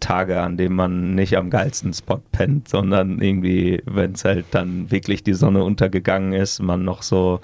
[0.00, 4.90] Tage, an denen man nicht am geilsten Spot pennt, sondern irgendwie, wenn es halt dann
[4.90, 7.40] wirklich die Sonne untergegangen ist, man noch so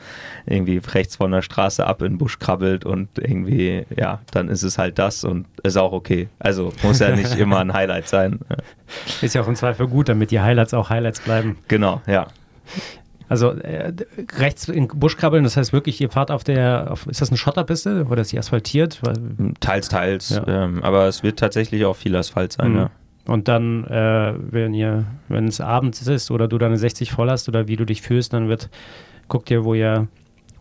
[0.46, 4.62] irgendwie rechts von der Straße ab in den Busch krabbelt und irgendwie, ja, dann ist
[4.62, 6.28] es halt das und ist auch okay.
[6.38, 8.40] Also muss ja nicht immer ein Highlight sein.
[9.22, 11.58] Ist ja auch im Zweifel gut, damit die Highlights auch Highlights bleiben.
[11.68, 12.26] Genau, ja.
[13.30, 13.92] Also äh,
[14.38, 17.38] rechts in Busch krabbeln, das heißt wirklich, ihr fahrt auf der, auf, ist das eine
[17.38, 19.00] Schotterpiste oder ist sie asphaltiert?
[19.60, 20.30] Teils, teils.
[20.30, 20.64] Ja.
[20.64, 22.76] Ähm, aber es wird tatsächlich auch viel Asphalt sein, mhm.
[22.76, 22.90] ja.
[23.26, 27.48] Und dann, äh, wenn ihr, wenn es abends ist oder du deine 60 voll hast
[27.48, 28.68] oder wie du dich fühlst, dann wird,
[29.28, 30.08] guckt ihr, wo ihr,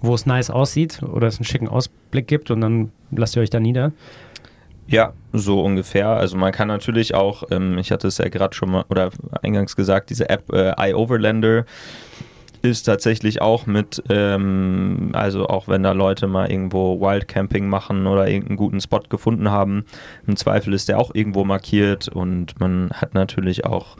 [0.02, 3.50] wo es nice aussieht oder es einen schicken Ausblick gibt und dann lasst ihr euch
[3.50, 3.94] da nieder.
[4.86, 6.10] Ja, so ungefähr.
[6.10, 9.10] Also man kann natürlich auch, ähm, ich hatte es ja gerade schon mal oder
[9.42, 11.66] eingangs gesagt, diese App äh, iOverlander
[12.62, 18.28] ist tatsächlich auch mit, ähm, also auch wenn da Leute mal irgendwo Wildcamping machen oder
[18.28, 19.86] irgendeinen guten Spot gefunden haben,
[20.28, 23.98] im Zweifel ist der auch irgendwo markiert und man hat natürlich auch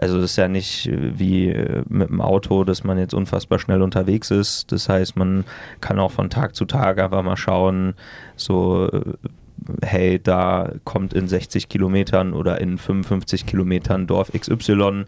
[0.00, 3.82] also das ist ja nicht wie äh, mit dem Auto, dass man jetzt unfassbar schnell
[3.82, 4.72] unterwegs ist.
[4.72, 5.44] Das heißt, man
[5.80, 7.94] kann auch von Tag zu Tag einfach mal schauen,
[8.36, 9.02] so äh,
[9.82, 15.04] hey, da kommt in 60 Kilometern oder in 55 Kilometern Dorf XY.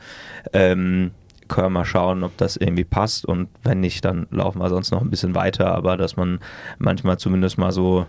[0.52, 1.10] Ähm,
[1.48, 4.90] können wir mal schauen, ob das irgendwie passt und wenn nicht, dann laufen wir sonst
[4.90, 6.40] noch ein bisschen weiter, aber dass man
[6.78, 8.06] manchmal zumindest mal so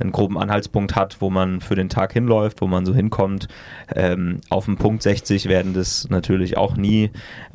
[0.00, 3.48] einen groben Anhaltspunkt hat, wo man für den Tag hinläuft, wo man so hinkommt.
[3.94, 7.10] Ähm, auf dem Punkt 60 werden das natürlich auch nie,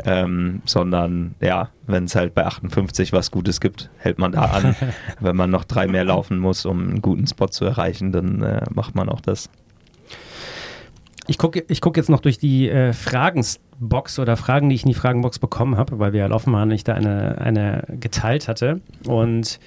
[0.06, 4.76] ähm, sondern ja, wenn es halt bei 58 was Gutes gibt, hält man da an.
[5.20, 8.64] wenn man noch drei mehr laufen muss, um einen guten Spot zu erreichen, dann äh,
[8.74, 9.50] macht man auch das.
[11.28, 14.90] Ich gucke ich guck jetzt noch durch die äh, Fragenbox oder Fragen, die ich in
[14.90, 18.82] die Fragenbox bekommen habe, weil wir ja offenbar nicht da eine, eine geteilt hatte.
[19.06, 19.60] Und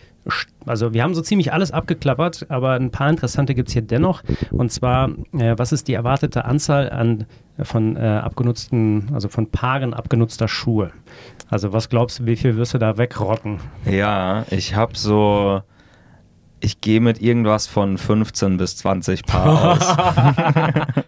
[0.66, 4.22] also wir haben so ziemlich alles abgeklappert, aber ein paar interessante gibt es hier dennoch.
[4.50, 7.26] Und zwar, äh, was ist die erwartete Anzahl an
[7.62, 10.92] von äh, abgenutzten, also von Paaren abgenutzter Schuhe?
[11.50, 13.60] Also was glaubst du, wie viel wirst du da wegrocken?
[13.84, 15.62] Ja, ich habe so,
[16.60, 19.76] ich gehe mit irgendwas von 15 bis 20 Paar
[20.94, 21.04] aus.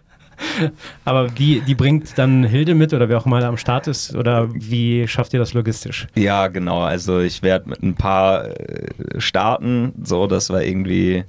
[1.05, 4.49] Aber die, die bringt dann Hilde mit oder wer auch mal am Start ist oder
[4.53, 6.07] wie schafft ihr das logistisch?
[6.15, 6.81] Ja, genau.
[6.81, 11.23] Also ich werde mit ein paar äh, starten, so dass wir irgendwie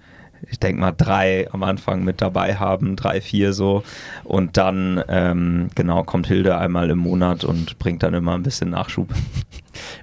[0.51, 3.83] ich denke mal, drei am Anfang mit dabei haben, drei, vier so.
[4.25, 8.71] Und dann, ähm, genau, kommt Hilde einmal im Monat und bringt dann immer ein bisschen
[8.71, 9.09] Nachschub.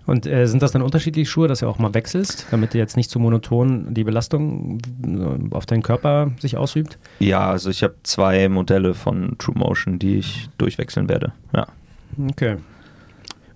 [0.06, 2.98] Und äh, sind das dann unterschiedliche Schuhe, dass du auch mal wechselst, damit du jetzt
[2.98, 6.98] nicht zu monoton die Belastung äh, auf deinen Körper sich ausübt?
[7.20, 11.34] Ja, also ich habe zwei Modelle von True Motion, die ich durchwechseln werde.
[11.54, 11.68] Ja.
[12.30, 12.58] Okay.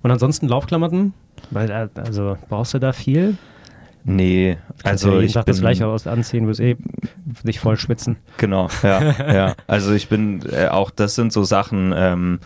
[0.01, 1.13] Und ansonsten Laufklamotten?
[1.51, 3.37] Weil, äh, also brauchst du da viel?
[4.05, 6.77] Nee, also ja ich Tag bin, das gleiche aus anziehen, wirst eh
[7.43, 8.17] dich voll schwitzen.
[8.37, 9.55] Genau, ja, ja.
[9.67, 12.39] Also ich bin äh, auch, das sind so Sachen, ähm,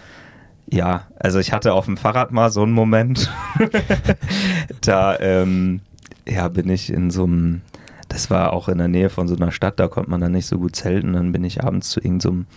[0.74, 3.32] ja, also ich hatte auf dem Fahrrad mal so einen Moment,
[4.82, 5.82] da ähm,
[6.28, 7.62] ja, bin ich in so einem,
[8.10, 10.48] das war auch in der Nähe von so einer Stadt, da konnte man dann nicht
[10.48, 12.48] so gut zelten, dann bin ich abends zu irgendeinem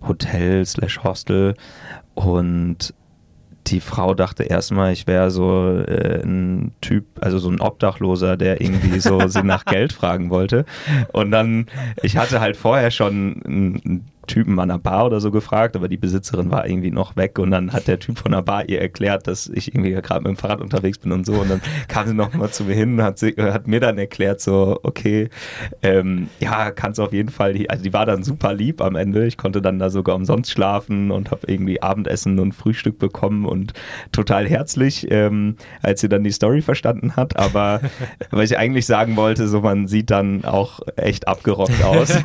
[0.00, 1.54] so Hotel slash Hostel
[2.14, 2.92] und
[3.68, 8.60] die Frau dachte erstmal, ich wäre so äh, ein Typ, also so ein Obdachloser, der
[8.60, 10.64] irgendwie so sie nach Geld fragen wollte.
[11.12, 11.66] Und dann,
[12.02, 15.96] ich hatte halt vorher schon ein Typen an der Bar oder so gefragt, aber die
[15.96, 19.26] Besitzerin war irgendwie noch weg und dann hat der Typ von der Bar ihr erklärt,
[19.26, 21.32] dass ich irgendwie gerade mit dem Fahrrad unterwegs bin und so.
[21.34, 23.98] Und dann kam sie noch mal zu mir hin und hat, sie, hat mir dann
[23.98, 25.28] erklärt so, okay,
[25.82, 29.36] ähm, ja, kannst auf jeden Fall, also die war dann super lieb am Ende, ich
[29.36, 33.72] konnte dann da sogar umsonst schlafen und habe irgendwie Abendessen und Frühstück bekommen und
[34.12, 37.80] total herzlich, ähm, als sie dann die Story verstanden hat, aber
[38.30, 42.16] was ich eigentlich sagen wollte, so man sieht dann auch echt abgerockt aus.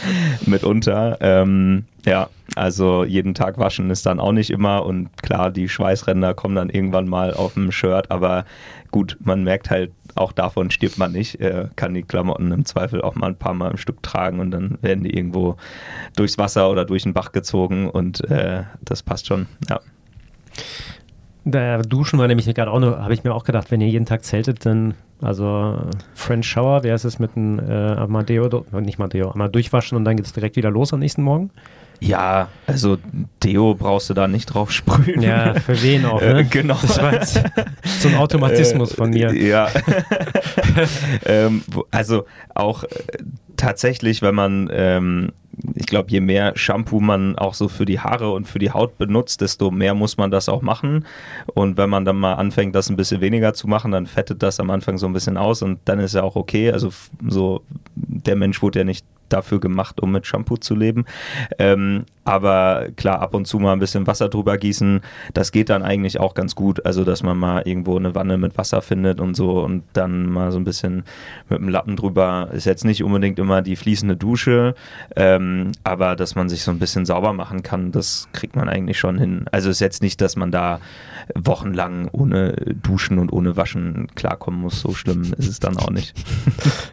[0.46, 4.84] Mitunter ähm, ja, also jeden Tag waschen ist dann auch nicht immer.
[4.84, 8.44] Und klar, die Schweißränder kommen dann irgendwann mal auf dem Shirt, aber
[8.90, 13.00] gut, man merkt halt, auch davon stirbt man nicht, äh, kann die Klamotten im Zweifel
[13.00, 15.56] auch mal ein paar Mal im Stück tragen und dann werden die irgendwo
[16.16, 17.88] durchs Wasser oder durch den Bach gezogen.
[17.88, 19.80] Und äh, das passt schon, ja.
[21.44, 24.06] Da Duschen war nämlich gerade auch nur, habe ich mir auch gedacht, wenn ihr jeden
[24.06, 25.78] Tag zeltet, dann, also
[26.14, 30.16] French Shower, wer ist es mit einem äh, Amadeo, nicht Amadeo, einmal durchwaschen und dann
[30.16, 31.50] geht es direkt wieder los am nächsten Morgen?
[32.02, 32.98] Ja, also
[33.44, 35.22] Deo brauchst du da nicht drauf sprühen.
[35.22, 36.44] Ja, für wen auch, ne?
[36.44, 36.76] Genau.
[36.82, 37.40] Das war jetzt
[37.84, 39.32] so ein Automatismus äh, von mir.
[39.32, 39.68] Ja.
[41.26, 41.62] ähm,
[41.92, 42.24] also
[42.54, 42.88] auch äh,
[43.56, 45.32] tatsächlich, wenn man ähm,
[45.74, 48.98] ich glaube, je mehr Shampoo man auch so für die Haare und für die Haut
[48.98, 51.06] benutzt, desto mehr muss man das auch machen.
[51.54, 54.60] Und wenn man dann mal anfängt, das ein bisschen weniger zu machen, dann fettet das
[54.60, 56.72] am Anfang so ein bisschen aus und dann ist ja auch okay.
[56.72, 56.90] Also
[57.26, 57.62] so
[57.94, 61.04] der Mensch wurde ja nicht dafür gemacht, um mit Shampoo zu leben.
[61.58, 65.00] Ähm, aber klar, ab und zu mal ein bisschen Wasser drüber gießen,
[65.34, 66.86] das geht dann eigentlich auch ganz gut.
[66.86, 70.52] Also, dass man mal irgendwo eine Wanne mit Wasser findet und so und dann mal
[70.52, 71.02] so ein bisschen
[71.48, 72.48] mit dem Lappen drüber.
[72.52, 74.74] Ist jetzt nicht unbedingt immer die fließende Dusche,
[75.16, 78.98] ähm, aber dass man sich so ein bisschen sauber machen kann, das kriegt man eigentlich
[78.98, 79.46] schon hin.
[79.50, 80.80] Also, ist jetzt nicht, dass man da
[81.34, 82.52] wochenlang ohne
[82.82, 84.80] Duschen und ohne Waschen klarkommen muss.
[84.80, 86.14] So schlimm ist es dann auch nicht.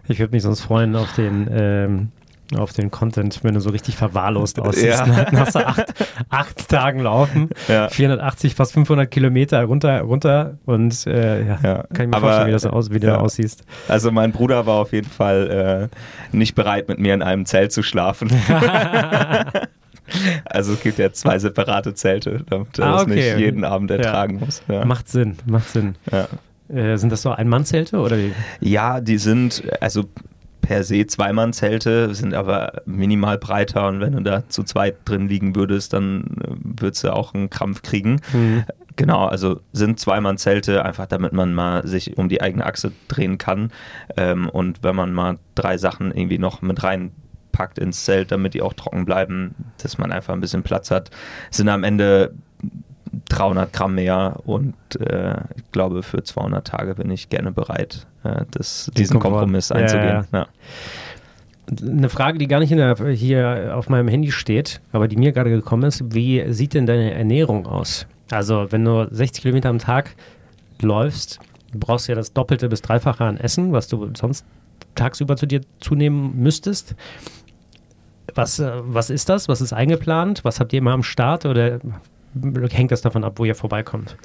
[0.08, 2.10] Ich würde mich sonst freuen auf den ähm,
[2.58, 5.06] auf den Content, wenn du so richtig verwahrlost aussiehst.
[5.06, 5.32] Ja.
[5.32, 5.94] Nach so acht,
[6.30, 7.90] acht Tagen laufen, ja.
[7.90, 12.48] 480, fast 500 Kilometer runter, runter und äh, ja, ja, kann ich mir Aber, vorstellen,
[12.48, 13.64] wie, das aus, wie du aussiehst.
[13.88, 15.90] Also mein Bruder war auf jeden Fall
[16.32, 18.30] äh, nicht bereit, mit mir in einem Zelt zu schlafen.
[20.46, 23.06] also es gibt ja zwei separate Zelte, damit er ah, okay.
[23.06, 24.64] das nicht jeden Abend ertragen muss.
[24.86, 25.96] Macht Sinn, macht Sinn.
[26.70, 28.32] Äh, sind das so Ein-Mann-Zelte oder wie?
[28.60, 30.06] Ja, die sind, also
[30.70, 35.56] per se Zweimannzelte, sind aber minimal breiter und wenn du da zu zweit drin liegen
[35.56, 38.22] würdest, dann äh, würdest du auch einen Krampf kriegen.
[38.32, 38.66] Mhm.
[38.96, 43.72] Genau, also sind Zweimannzelte, einfach damit man mal sich um die eigene Achse drehen kann.
[44.16, 48.62] Ähm, und wenn man mal drei Sachen irgendwie noch mit reinpackt ins Zelt, damit die
[48.62, 51.10] auch trocken bleiben, dass man einfach ein bisschen Platz hat,
[51.50, 52.36] sind am Ende
[53.30, 58.46] 300 Gramm mehr und äh, ich glaube, für 200 Tage bin ich gerne bereit, äh,
[58.52, 60.26] das, diesen Kompromiss einzugehen.
[60.32, 60.48] Ja, ja.
[61.82, 65.52] Eine Frage, die gar nicht der, hier auf meinem Handy steht, aber die mir gerade
[65.52, 68.08] gekommen ist, wie sieht denn deine Ernährung aus?
[68.32, 70.16] Also, wenn du 60 Kilometer am Tag
[70.82, 71.40] läufst,
[71.74, 74.46] brauchst du ja das Doppelte bis Dreifache an Essen, was du sonst
[74.96, 76.96] tagsüber zu dir zunehmen müsstest.
[78.36, 79.48] Was, äh, was ist das?
[79.48, 80.44] Was ist eingeplant?
[80.44, 81.46] Was habt ihr immer am Start?
[81.46, 81.80] Oder
[82.72, 84.16] hängt das davon ab, wo ihr vorbeikommt?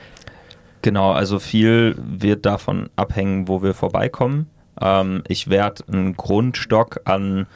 [0.82, 4.50] Genau, also viel wird davon abhängen, wo wir vorbeikommen.
[4.80, 7.46] Ähm, ich werde einen Grundstock an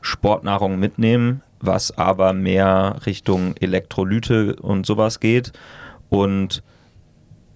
[0.00, 5.52] Sportnahrung mitnehmen, was aber mehr Richtung Elektrolyte und sowas geht.
[6.08, 6.62] Und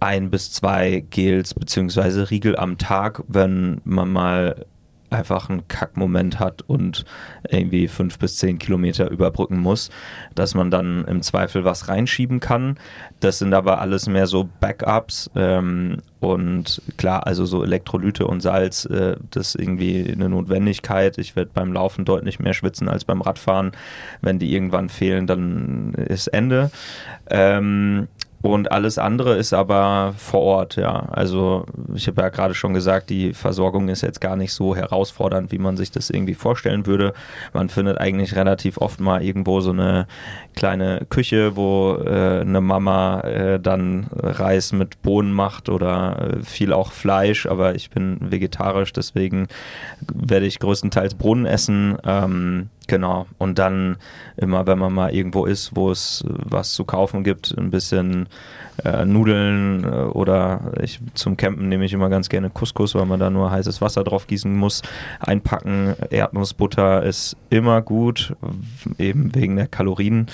[0.01, 2.25] ein bis zwei Gels bzw.
[2.25, 4.67] Riegel am Tag, wenn man mal
[5.15, 7.05] einfach einen Kackmoment hat und
[7.49, 9.91] irgendwie fünf bis zehn Kilometer überbrücken muss,
[10.35, 12.79] dass man dann im Zweifel was reinschieben kann.
[13.21, 18.87] Das sind aber alles mehr so Backups ähm, und klar, also so Elektrolyte und Salz,
[18.87, 21.19] äh, das ist irgendwie eine Notwendigkeit.
[21.19, 23.73] Ich werde beim Laufen deutlich mehr schwitzen als beim Radfahren.
[24.21, 26.71] Wenn die irgendwann fehlen, dann ist Ende.
[27.29, 28.09] Ähm,
[28.45, 31.07] und alles andere ist aber vor Ort, ja.
[31.11, 31.65] Also
[31.95, 35.57] ich habe ja gerade schon gesagt, die Versorgung ist jetzt gar nicht so herausfordernd, wie
[35.57, 37.15] man sich das irgendwie vorstellen würde.
[37.55, 40.07] Man findet eigentlich relativ oft mal irgendwo so eine
[40.55, 46.75] kleine Küche, wo äh, eine Mama äh, dann Reis mit Bohnen macht oder äh, viel
[46.75, 49.49] auch Fleisch, aber ich bin vegetarisch, deswegen
[50.13, 51.97] werde ich größtenteils Bohnen essen.
[52.05, 53.27] Ähm, Genau.
[53.39, 53.97] Und dann
[54.37, 58.29] immer, wenn man mal irgendwo ist, wo es was zu kaufen gibt, ein bisschen
[58.83, 63.21] äh, Nudeln äh, oder ich zum Campen nehme ich immer ganz gerne Couscous, weil man
[63.21, 64.83] da nur heißes Wasser drauf gießen muss.
[65.21, 68.35] Einpacken, Erdnussbutter ist immer gut,
[68.99, 70.27] eben wegen der Kalorien.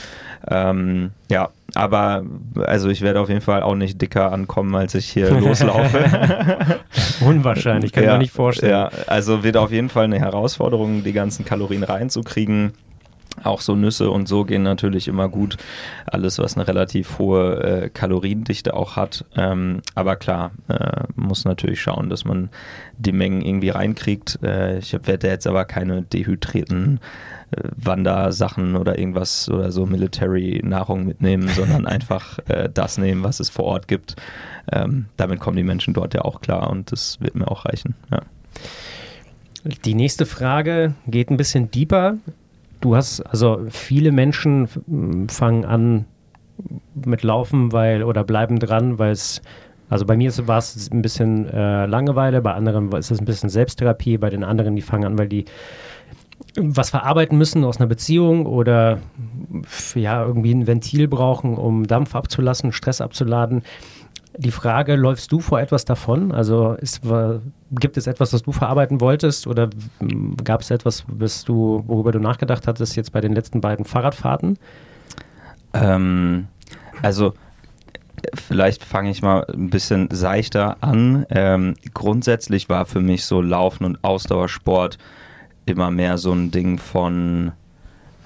[0.49, 2.25] Ähm, ja, aber
[2.65, 6.81] also ich werde auf jeden Fall auch nicht dicker ankommen, als ich hier loslaufe.
[7.25, 8.73] Unwahrscheinlich, kann ich mir nicht vorstellen.
[8.73, 12.73] Ja, also wird auf jeden Fall eine Herausforderung, die ganzen Kalorien reinzukriegen.
[13.43, 15.57] Auch so Nüsse und so gehen natürlich immer gut.
[16.07, 19.25] Alles, was eine relativ hohe äh, Kaloriendichte auch hat.
[19.35, 22.51] Ähm, aber klar, äh, muss natürlich schauen, dass man
[22.99, 24.41] die Mengen irgendwie reinkriegt.
[24.43, 27.01] Äh, ich werde jetzt aber keine dehydrierten
[27.53, 33.49] äh, Wandersachen oder irgendwas oder so Military-Nahrung mitnehmen, sondern einfach äh, das nehmen, was es
[33.49, 34.17] vor Ort gibt.
[34.71, 37.95] Ähm, damit kommen die Menschen dort ja auch klar und das wird mir auch reichen.
[38.11, 38.21] Ja.
[39.85, 42.17] Die nächste Frage geht ein bisschen deeper.
[42.81, 46.07] Du hast, also viele Menschen fangen an
[46.95, 49.43] mit Laufen, weil oder bleiben dran, weil es
[49.91, 53.49] also bei mir war es ein bisschen äh, Langeweile, bei anderen ist es ein bisschen
[53.49, 55.47] Selbsttherapie, bei den anderen, die fangen an, weil die
[56.57, 58.99] was verarbeiten müssen aus einer Beziehung oder
[59.95, 63.63] ja, irgendwie ein Ventil brauchen, um Dampf abzulassen, Stress abzuladen.
[64.43, 66.33] Die Frage, läufst du vor etwas davon?
[66.33, 67.03] Also ist,
[67.73, 69.69] gibt es etwas, was du verarbeiten wolltest oder
[70.43, 71.05] gab es etwas,
[71.45, 74.59] du, worüber du nachgedacht hattest jetzt bei den letzten beiden Fahrradfahrten?
[75.75, 76.49] Ähm,
[77.03, 77.35] also
[78.33, 81.27] vielleicht fange ich mal ein bisschen seichter an.
[81.29, 84.97] Ähm, grundsätzlich war für mich so Laufen und Ausdauersport
[85.67, 87.53] immer mehr so ein Ding von,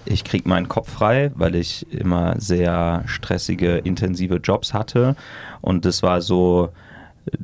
[0.05, 5.17] ich kriege meinen Kopf frei, weil ich immer sehr stressige, intensive Jobs hatte.
[5.61, 6.71] Und das war so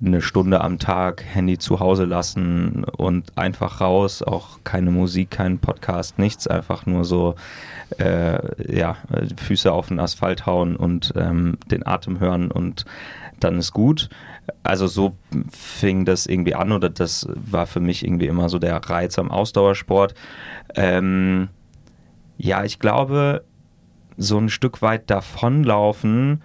[0.00, 5.58] eine Stunde am Tag Handy zu Hause lassen und einfach raus, auch keine Musik, kein
[5.58, 7.34] Podcast, nichts, einfach nur so
[7.98, 8.38] äh,
[8.76, 8.96] ja,
[9.36, 12.84] Füße auf den Asphalt hauen und ähm, den Atem hören und
[13.38, 14.11] dann ist gut.
[14.62, 15.16] Also so
[15.50, 19.30] fing das irgendwie an oder das war für mich irgendwie immer so der Reiz am
[19.30, 20.14] Ausdauersport.
[20.74, 21.48] Ähm,
[22.43, 23.45] ja, ich glaube,
[24.16, 26.43] so ein Stück weit davonlaufen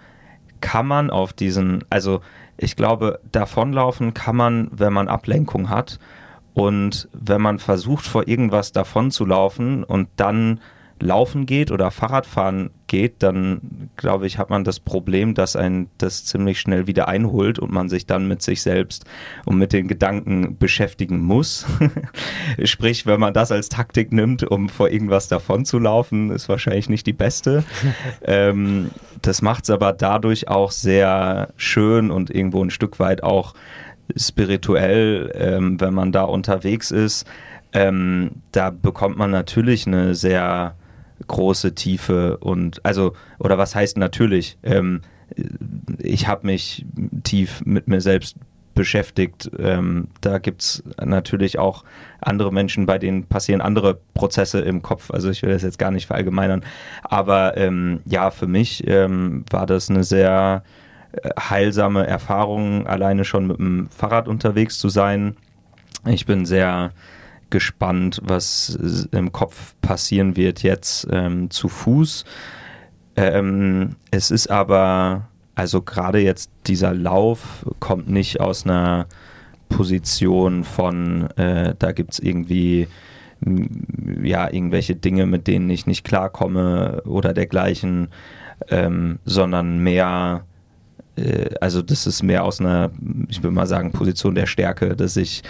[0.60, 2.20] kann man auf diesen, also
[2.58, 5.98] ich glaube, davonlaufen kann man, wenn man Ablenkung hat
[6.52, 10.60] und wenn man versucht, vor irgendwas davon zu laufen und dann
[11.00, 16.24] laufen geht oder Fahrradfahren geht, dann glaube ich, hat man das Problem, dass ein das
[16.24, 19.04] ziemlich schnell wieder einholt und man sich dann mit sich selbst
[19.44, 21.66] und mit den Gedanken beschäftigen muss.
[22.64, 26.88] Sprich, wenn man das als Taktik nimmt, um vor irgendwas davon zu laufen, ist wahrscheinlich
[26.88, 27.64] nicht die beste.
[28.22, 28.90] ähm,
[29.20, 33.54] das macht es aber dadurch auch sehr schön und irgendwo ein Stück weit auch
[34.16, 37.26] spirituell, ähm, wenn man da unterwegs ist.
[37.72, 40.76] Ähm, da bekommt man natürlich eine sehr
[41.26, 44.58] große Tiefe und also, oder was heißt natürlich?
[44.62, 45.02] Ähm,
[45.98, 46.86] ich habe mich
[47.24, 48.36] tief mit mir selbst
[48.76, 49.50] beschäftigt.
[49.58, 51.82] Ähm, da gibt es natürlich auch
[52.20, 55.10] andere Menschen, bei denen passieren andere Prozesse im Kopf.
[55.10, 56.64] Also ich will das jetzt gar nicht verallgemeinern.
[57.02, 60.62] Aber ähm, ja, für mich ähm, war das eine sehr
[61.12, 65.36] äh, heilsame Erfahrung, alleine schon mit dem Fahrrad unterwegs zu sein.
[66.04, 66.92] Ich bin sehr
[67.50, 72.24] gespannt, was im Kopf passieren wird jetzt ähm, zu Fuß.
[73.16, 79.06] Ähm, es ist aber, also gerade jetzt dieser Lauf kommt nicht aus einer
[79.68, 82.88] Position von, äh, da gibt es irgendwie
[84.22, 88.08] ja, irgendwelche Dinge, mit denen ich nicht klarkomme oder dergleichen,
[88.68, 90.55] ähm, sondern mehr äh,
[91.60, 92.90] also das ist mehr aus einer,
[93.28, 95.42] ich würde mal sagen, Position der Stärke, dass ich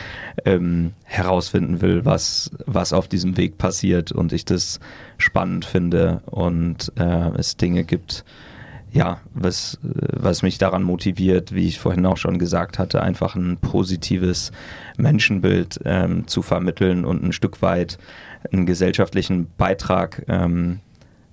[0.44, 4.80] ähm, herausfinden will, was, was auf diesem Weg passiert und ich das
[5.18, 8.24] spannend finde und äh, es Dinge gibt,
[8.92, 13.58] ja, was, was mich daran motiviert, wie ich vorhin auch schon gesagt hatte, einfach ein
[13.58, 14.52] positives
[14.96, 17.98] Menschenbild ähm, zu vermitteln und ein Stück weit
[18.52, 20.80] einen gesellschaftlichen Beitrag ähm,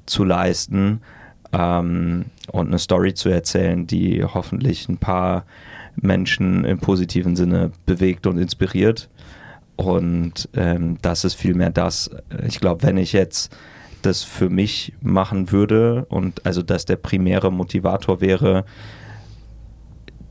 [0.06, 1.02] zu leisten.
[1.54, 5.46] Ähm, und eine Story zu erzählen, die hoffentlich ein paar
[5.96, 9.10] Menschen im positiven Sinne bewegt und inspiriert.
[9.76, 12.12] Und ähm, das ist vielmehr das.
[12.46, 13.56] Ich glaube, wenn ich jetzt
[14.02, 18.66] das für mich machen würde und also das der primäre Motivator wäre,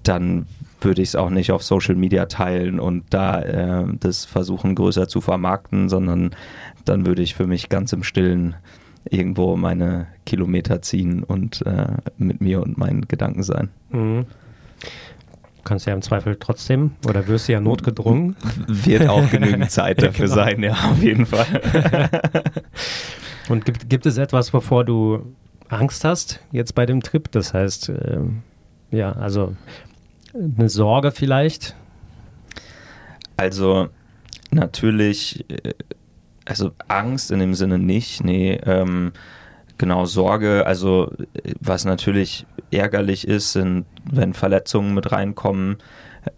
[0.02, 0.46] dann
[0.80, 5.08] würde ich es auch nicht auf Social Media teilen und da äh, das versuchen größer
[5.08, 6.34] zu vermarkten, sondern
[6.84, 8.56] dann würde ich für mich ganz im Stillen
[9.08, 13.70] irgendwo meine Kilometer ziehen und äh, mit mir und meinen Gedanken sein.
[13.90, 14.26] Mhm.
[15.64, 18.36] Kannst ja im Zweifel trotzdem oder wirst du ja notgedrungen.
[18.66, 20.34] Wird auch genügend Zeit dafür genau.
[20.34, 21.46] sein, ja, auf jeden Fall.
[23.48, 25.34] und gibt, gibt es etwas, wovor du
[25.68, 27.30] Angst hast jetzt bei dem Trip?
[27.30, 28.18] Das heißt, äh,
[28.90, 29.56] ja, also
[30.34, 31.76] eine Sorge vielleicht?
[33.36, 33.88] Also
[34.50, 35.74] natürlich äh,
[36.44, 39.12] also Angst in dem Sinne nicht, nee, ähm,
[39.78, 41.12] genau Sorge, also
[41.60, 45.78] was natürlich ärgerlich ist, sind, wenn Verletzungen mit reinkommen,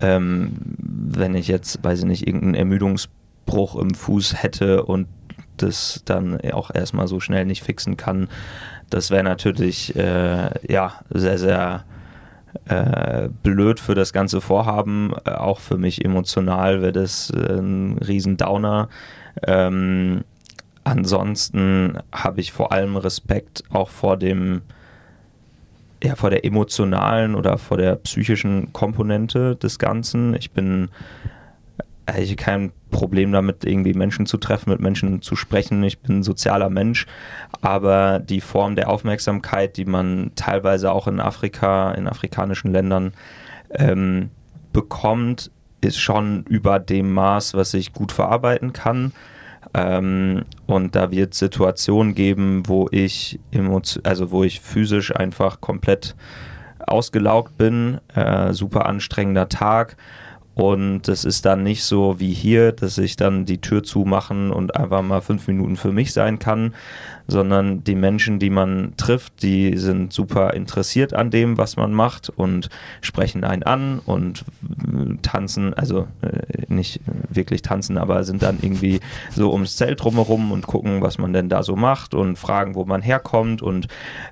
[0.01, 5.09] ähm, wenn ich jetzt, weiß ich nicht, irgendeinen Ermüdungsbruch im Fuß hätte und
[5.57, 8.29] das dann auch erstmal so schnell nicht fixen kann,
[8.91, 11.85] das wäre natürlich äh, ja sehr, sehr
[12.67, 17.99] äh, blöd für das ganze Vorhaben, äh, auch für mich emotional wäre das äh, ein
[17.99, 18.89] riesen Downer.
[19.43, 20.25] Ähm,
[20.85, 24.63] ansonsten habe ich vor allem Respekt auch vor dem,
[26.03, 30.35] ja, vor der emotionalen oder vor der psychischen Komponente des Ganzen.
[30.35, 30.91] Ich bin
[32.19, 35.83] ich kein Problem damit, irgendwie Menschen zu treffen, mit Menschen zu sprechen.
[35.85, 37.07] Ich bin ein sozialer Mensch,
[37.63, 43.15] aber die Form der Aufmerksamkeit, die man teilweise auch in Afrika, in afrikanischen Ländern
[43.71, 44.31] ähm,
[44.73, 45.51] bekommt,
[45.85, 49.13] ist schon über dem Maß, was ich gut verarbeiten kann.
[49.73, 53.41] Ähm, und da wird Situationen geben, wo ich
[54.03, 56.15] also wo ich physisch einfach komplett
[56.87, 59.97] ausgelaugt bin, äh, super anstrengender Tag.
[60.55, 64.77] Und es ist dann nicht so wie hier, dass ich dann die Tür zumachen und
[64.77, 66.75] einfach mal fünf Minuten für mich sein kann,
[67.27, 72.31] sondern die Menschen, die man trifft, die sind super interessiert an dem, was man macht
[72.31, 72.69] und
[73.01, 74.45] sprechen einen an und
[75.23, 79.01] tanzen, also äh, nicht wirklich tanzen, aber sind dann irgendwie
[79.31, 82.85] so ums Zelt drumherum und gucken, was man denn da so macht und fragen, wo
[82.85, 83.89] man herkommt und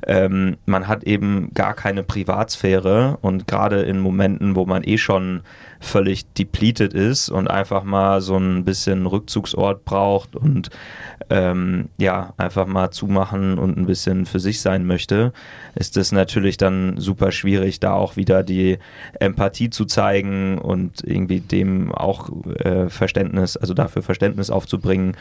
[0.06, 5.42] ähm, man hat eben gar keine Privatsphäre und gerade in Momenten, wo man eh schon
[5.82, 10.70] völlig depleted ist und einfach mal so ein bisschen Rückzugsort braucht und
[11.28, 15.32] ähm, ja, einfach mal zumachen und ein bisschen für sich sein möchte,
[15.74, 18.78] ist es natürlich dann super schwierig, da auch wieder die
[19.18, 25.16] Empathie zu zeigen und irgendwie dem auch äh, Verständnis, also dafür Verständnis aufzubringen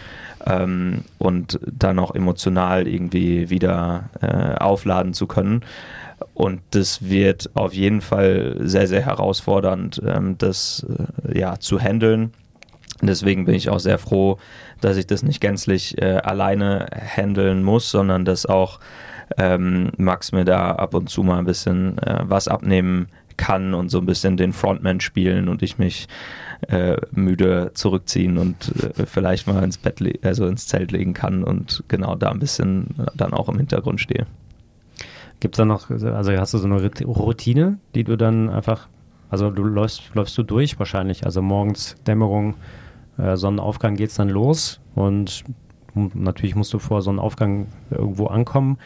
[0.46, 5.64] ähm, und dann auch emotional irgendwie wieder äh, aufladen zu können.
[6.34, 10.86] Und das wird auf jeden Fall sehr, sehr herausfordernd, ähm, das
[11.28, 12.32] äh, ja, zu handeln.
[13.02, 14.38] Deswegen bin ich auch sehr froh,
[14.80, 18.80] dass ich das nicht gänzlich äh, alleine handeln muss, sondern dass auch
[19.38, 23.08] ähm, Max mir da ab und zu mal ein bisschen äh, was abnehmen
[23.38, 26.08] kann und so ein bisschen den Frontman spielen und ich mich
[26.68, 31.84] äh, müde zurückziehen und äh, vielleicht mal ins Bett, also ins Zelt legen kann und
[31.88, 34.28] genau da ein bisschen dann auch im Hintergrund stehe.
[35.42, 38.88] Gibt es da noch, also hast du so eine Routine, die du dann einfach,
[39.32, 42.54] also du läufst, läufst du durch wahrscheinlich, also morgens Dämmerung,
[43.18, 45.44] äh, Sonnenaufgang geht es dann los und
[45.96, 48.78] natürlich musst du vor Sonnenaufgang irgendwo ankommen.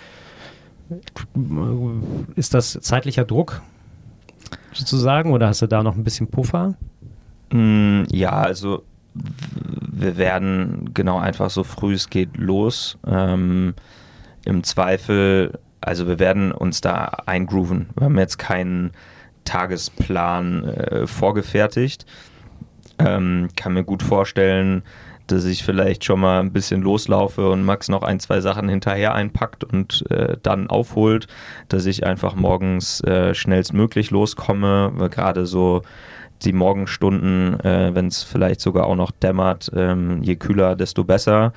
[2.36, 3.62] Ist das zeitlicher Druck
[4.72, 6.76] sozusagen oder hast du da noch ein bisschen Puffer?
[7.52, 8.84] Mm, ja, also
[9.14, 12.98] wir werden genau einfach so früh es geht los.
[13.06, 13.74] Ähm,
[14.46, 17.90] Im Zweifel also wir werden uns da eingrooven.
[17.96, 18.92] Wir haben jetzt keinen
[19.44, 22.06] Tagesplan äh, vorgefertigt.
[22.98, 24.84] Ähm, kann mir gut vorstellen,
[25.28, 29.14] dass ich vielleicht schon mal ein bisschen loslaufe und Max noch ein, zwei Sachen hinterher
[29.14, 31.28] einpackt und äh, dann aufholt,
[31.68, 35.82] dass ich einfach morgens äh, schnellstmöglich loskomme, weil gerade so
[36.44, 41.54] die Morgenstunden, äh, wenn es vielleicht sogar auch noch dämmert, ähm, je kühler, desto besser.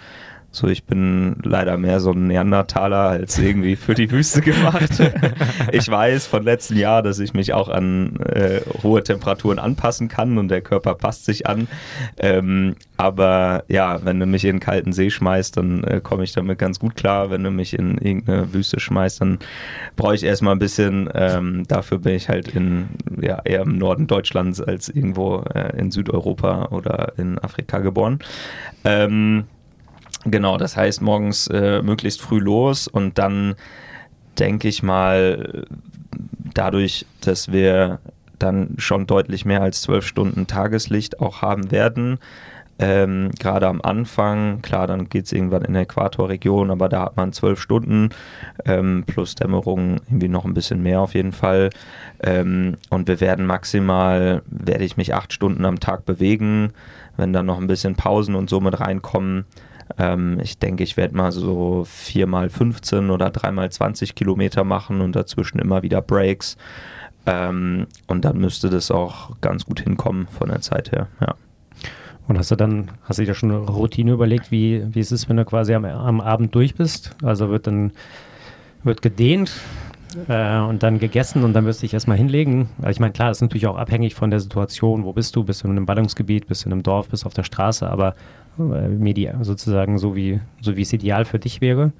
[0.50, 4.90] So, ich bin leider mehr so ein Neandertaler als irgendwie für die Wüste gemacht.
[5.72, 10.38] ich weiß von letzten Jahr, dass ich mich auch an äh, hohe Temperaturen anpassen kann
[10.38, 11.68] und der Körper passt sich an.
[12.16, 16.32] Ähm, aber ja, wenn du mich in einen kalten See schmeißt, dann äh, komme ich
[16.32, 17.30] damit ganz gut klar.
[17.30, 19.38] Wenn du mich in irgendeine Wüste schmeißt, dann
[19.96, 21.10] brauche ich erstmal ein bisschen.
[21.14, 22.88] Ähm, dafür bin ich halt in,
[23.20, 28.20] ja, eher im Norden Deutschlands als irgendwo äh, in Südeuropa oder in Afrika geboren.
[28.84, 29.44] Ähm,
[30.24, 33.54] Genau, das heißt morgens äh, möglichst früh los und dann
[34.38, 35.64] denke ich mal,
[36.54, 38.00] dadurch, dass wir
[38.38, 42.18] dann schon deutlich mehr als zwölf Stunden Tageslicht auch haben werden,
[42.80, 47.16] ähm, gerade am Anfang, klar, dann geht es irgendwann in der Äquatorregion, aber da hat
[47.16, 48.10] man zwölf Stunden
[48.64, 51.70] ähm, plus Dämmerung irgendwie noch ein bisschen mehr auf jeden Fall.
[52.22, 56.72] Ähm, und wir werden maximal, werde ich mich acht Stunden am Tag bewegen,
[57.16, 59.44] wenn dann noch ein bisschen Pausen und so mit reinkommen.
[59.96, 64.64] Ähm, ich denke, ich werde mal so 4 mal 15 oder 3 mal 20 Kilometer
[64.64, 66.56] machen und dazwischen immer wieder Breaks.
[67.26, 71.34] Ähm, und dann müsste das auch ganz gut hinkommen von der Zeit her, ja.
[72.26, 75.30] Und hast du dann, hast du dir schon eine Routine überlegt, wie, wie es ist,
[75.30, 77.16] wenn du quasi am, am Abend durch bist?
[77.22, 77.92] Also wird dann
[78.84, 79.50] wird gedehnt
[80.28, 82.68] äh, und dann gegessen und dann wirst du dich erstmal hinlegen.
[82.78, 85.44] Also ich meine, klar, das ist natürlich auch abhängig von der Situation, wo bist du?
[85.44, 87.88] Bist du in einem Ballungsgebiet, bist du in einem Dorf, bist du auf der Straße,
[87.88, 88.14] aber
[88.58, 91.92] äh, sozusagen so wie, so wie es ideal für dich wäre?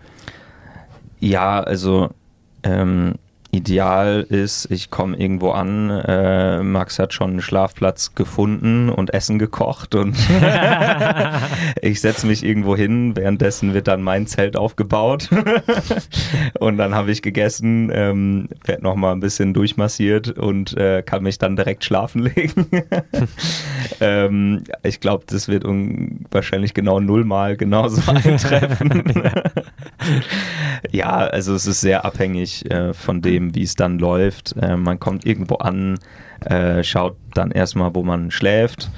[1.21, 2.11] Ja, also
[2.63, 3.15] ähm,
[3.59, 9.39] ideal ist, ich komme irgendwo an, äh, Max hat schon einen Schlafplatz gefunden und Essen
[9.39, 10.17] gekocht und
[11.83, 15.29] ich setze mich irgendwo hin, währenddessen wird dann mein Zelt aufgebaut
[16.61, 21.39] und dann habe ich gegessen, ähm, werde nochmal ein bisschen durchmassiert und äh, kann mich
[21.39, 22.67] dann direkt schlafen legen.
[24.01, 25.65] ähm, ich glaube, das wird
[26.31, 29.03] wahrscheinlich genau nullmal genauso eintreffen.
[30.93, 34.55] ja, also es ist sehr abhängig äh, von dem, wie es dann läuft.
[34.61, 35.99] Äh, man kommt irgendwo an,
[36.45, 38.91] äh, schaut dann erstmal, wo man schläft.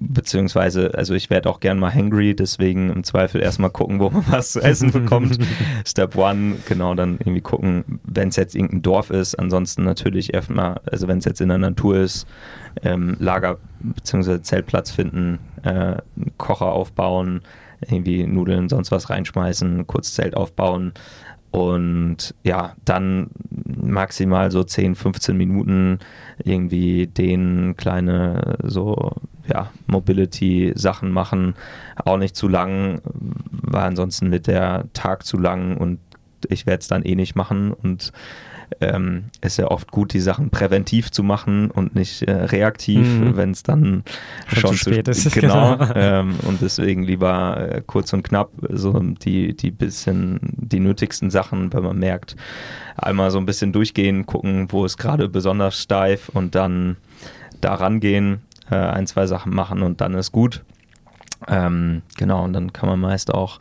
[0.00, 4.24] Beziehungsweise, also ich werde auch gern mal hangry, deswegen im Zweifel erstmal gucken, wo man
[4.30, 5.38] was zu essen bekommt.
[5.86, 9.34] Step one, genau, dann irgendwie gucken, wenn es jetzt irgendein Dorf ist.
[9.34, 12.26] Ansonsten natürlich erstmal, also wenn es jetzt in der Natur ist,
[12.82, 14.40] ähm, Lager bzw.
[14.40, 15.96] Zeltplatz finden, äh,
[16.38, 17.42] Kocher aufbauen,
[17.80, 20.92] irgendwie Nudeln, sonst was reinschmeißen, kurz Zelt aufbauen,
[21.54, 23.30] und ja, dann
[23.64, 26.00] maximal so 10, 15 Minuten
[26.42, 29.12] irgendwie den kleine so
[29.46, 31.54] ja, Mobility-Sachen machen.
[32.04, 33.02] Auch nicht zu lang,
[33.52, 36.00] war ansonsten mit der Tag zu lang und
[36.48, 38.12] ich werde es dann eh nicht machen und
[38.80, 43.36] ähm, ist ja oft gut, die Sachen präventiv zu machen und nicht äh, reaktiv, mhm.
[43.36, 44.04] wenn es dann
[44.48, 45.32] schon, schon, zu spät ist.
[45.32, 45.76] Genau.
[45.76, 45.92] genau.
[45.94, 51.72] ähm, und deswegen lieber äh, kurz und knapp so die, die bisschen, die nötigsten Sachen,
[51.72, 52.36] wenn man merkt,
[52.96, 56.96] einmal so ein bisschen durchgehen, gucken, wo ist gerade besonders steif und dann
[57.60, 60.62] da rangehen, äh, ein, zwei Sachen machen und dann ist gut.
[61.48, 63.58] Ähm, genau, und dann kann man meist auch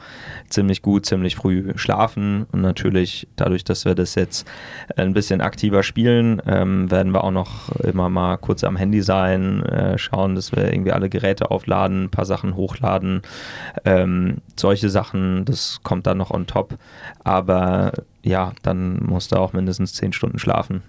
[0.50, 2.46] ziemlich gut, ziemlich früh schlafen.
[2.52, 4.48] Und natürlich, dadurch, dass wir das jetzt
[4.96, 9.64] ein bisschen aktiver spielen, ähm, werden wir auch noch immer mal kurz am Handy sein,
[9.64, 13.22] äh, schauen, dass wir irgendwie alle Geräte aufladen, ein paar Sachen hochladen.
[13.86, 16.78] Ähm, solche Sachen, das kommt dann noch on top.
[17.24, 17.94] Aber
[18.24, 20.84] ja, dann musst du auch mindestens zehn Stunden schlafen.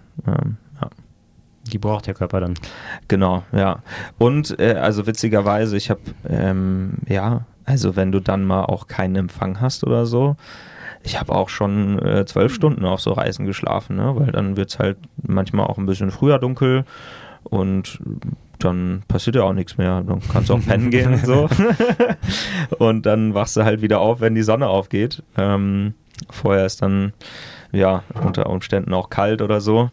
[1.72, 2.54] Die braucht der Körper dann.
[3.08, 3.80] Genau, ja.
[4.18, 9.16] Und äh, also witzigerweise, ich habe, ähm, ja, also wenn du dann mal auch keinen
[9.16, 10.36] Empfang hast oder so,
[11.02, 14.12] ich habe auch schon äh, zwölf Stunden auf so Reisen geschlafen, ne?
[14.16, 16.84] weil dann wird es halt manchmal auch ein bisschen früher dunkel
[17.44, 18.00] und
[18.58, 20.02] dann passiert ja auch nichts mehr.
[20.02, 21.48] Dann kannst du auch pennen gehen und so.
[22.78, 25.22] und dann wachst du halt wieder auf, wenn die Sonne aufgeht.
[25.36, 25.94] Ähm,
[26.30, 27.12] vorher ist dann
[27.72, 29.90] ja unter Umständen auch kalt oder so.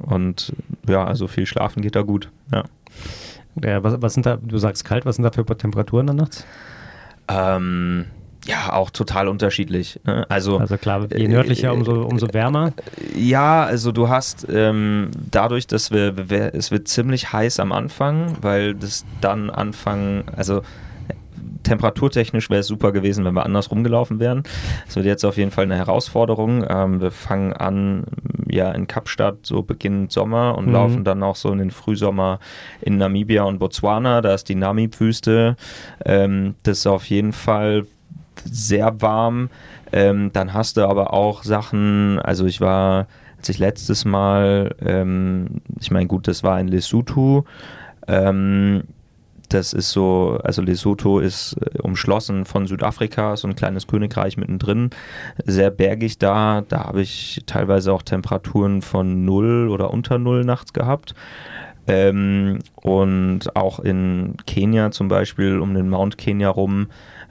[0.00, 0.52] Und
[0.88, 2.30] ja, also viel schlafen geht da gut.
[2.52, 2.64] Ja.
[3.62, 6.46] ja was, was sind da, du sagst kalt, was sind da für Temperaturen dann nachts?
[7.28, 8.06] Ähm,
[8.46, 10.00] ja, auch total unterschiedlich.
[10.04, 10.26] Ne?
[10.28, 12.72] Also, also klar, je nördlicher, äh, umso, umso wärmer.
[13.14, 16.14] Ja, also du hast ähm, dadurch, dass wir,
[16.54, 20.62] es wird ziemlich heiß am Anfang, weil das dann anfangen, also
[21.62, 24.42] temperaturtechnisch wäre es super gewesen, wenn wir anders rumgelaufen wären.
[24.88, 26.64] Es wird jetzt auf jeden Fall eine Herausforderung.
[26.68, 28.04] Ähm, wir fangen an,
[28.48, 30.72] ja, in Kapstadt, so beginnend Sommer und mhm.
[30.72, 32.38] laufen dann auch so in den Frühsommer
[32.80, 34.20] in Namibia und Botswana.
[34.20, 35.56] Da ist die Namib-Wüste.
[36.04, 37.86] Ähm, das ist auf jeden Fall
[38.44, 39.50] sehr warm.
[39.92, 43.06] Ähm, dann hast du aber auch Sachen, also ich war,
[43.38, 47.44] als ich letztes Mal, ähm, ich meine, gut, das war in Lesotho.
[48.06, 48.84] Ähm,
[49.50, 54.90] das ist so, also Lesotho ist äh, umschlossen von Südafrika, so ein kleines Königreich mittendrin,
[55.44, 56.62] sehr bergig da.
[56.68, 61.14] Da habe ich teilweise auch Temperaturen von null oder unter null nachts gehabt.
[61.86, 66.88] Ähm, und auch in Kenia zum Beispiel, um den Mount Kenya rum,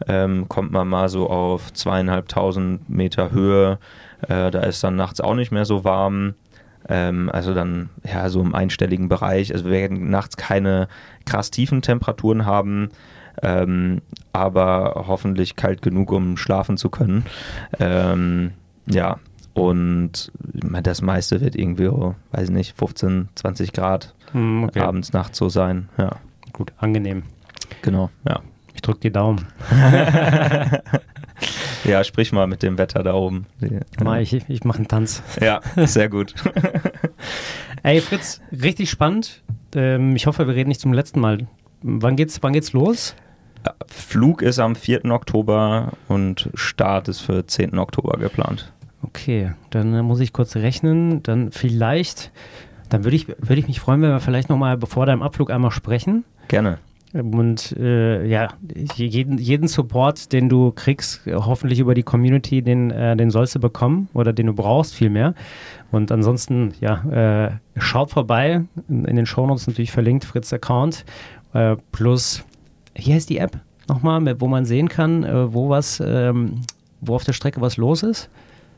[0.07, 3.79] ähm, kommt man mal so auf zweieinhalbtausend Meter Höhe.
[4.27, 6.33] Äh, da ist dann nachts auch nicht mehr so warm.
[6.88, 9.53] Ähm, also dann ja so im einstelligen Bereich.
[9.53, 10.88] Also wir werden nachts keine
[11.26, 12.89] krass tiefen Temperaturen haben.
[13.41, 14.01] Ähm,
[14.34, 17.26] aber hoffentlich kalt genug, um schlafen zu können.
[17.80, 18.51] Ähm,
[18.85, 19.18] ja,
[19.53, 20.31] und
[20.84, 21.89] das meiste wird irgendwie,
[22.31, 24.80] weiß ich nicht, 15, 20 Grad hm, okay.
[24.80, 25.89] abends, nachts so sein.
[25.97, 26.18] Ja.
[26.53, 27.23] Gut, angenehm.
[27.81, 28.41] Genau, ja.
[28.73, 29.45] Ich drücke die Daumen.
[31.84, 33.45] Ja, sprich mal mit dem Wetter da oben.
[34.03, 35.24] Mal, ich, ich mache einen Tanz.
[35.41, 36.34] Ja, sehr gut.
[37.84, 39.41] Ey, Fritz, richtig spannend.
[39.76, 41.48] Ähm, ich hoffe, wir reden nicht zum letzten Mal.
[41.82, 43.16] Wann geht's, wann geht's los?
[43.88, 45.06] Flug ist am 4.
[45.06, 47.78] Oktober und Start ist für 10.
[47.78, 48.72] Oktober geplant.
[49.02, 51.24] Okay, dann muss ich kurz rechnen.
[51.24, 52.32] Dann vielleicht,
[52.90, 55.72] dann würde ich, würd ich mich freuen, wenn wir vielleicht nochmal bevor deinem Abflug einmal
[55.72, 56.26] sprechen.
[56.48, 56.80] Gerne.
[57.14, 58.49] Und äh, ja,
[58.95, 63.60] jeden, jeden Support, den du kriegst, hoffentlich über die Community, den, äh, den sollst du
[63.60, 65.34] bekommen oder den du brauchst vielmehr.
[65.91, 68.64] Und ansonsten, ja, äh, schaut vorbei.
[68.88, 71.03] In, in den Shownotes natürlich verlinkt, Fritz Account.
[71.53, 72.45] Äh, plus,
[72.95, 76.61] hier ist die App nochmal, wo man sehen kann, äh, wo was, ähm,
[77.02, 78.30] wo auf der Strecke was los ist.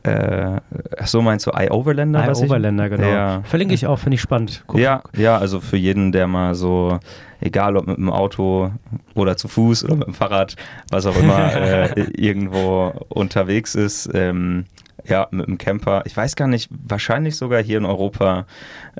[0.04, 0.60] Äh,
[1.04, 2.26] so meinst du iOverlander?
[2.26, 3.06] iOverlander, genau.
[3.06, 3.42] Ja.
[3.44, 4.64] Verlinke ich auch, finde ich spannend.
[4.66, 4.80] Guck.
[4.80, 6.98] Ja, ja, also für jeden, der mal so,
[7.40, 8.72] egal ob mit dem Auto
[9.14, 10.56] oder zu Fuß oder mit dem Fahrrad,
[10.90, 14.64] was auch immer, äh, irgendwo unterwegs ist, ähm,
[15.04, 16.02] ja, mit dem Camper.
[16.04, 18.46] Ich weiß gar nicht, wahrscheinlich sogar hier in Europa,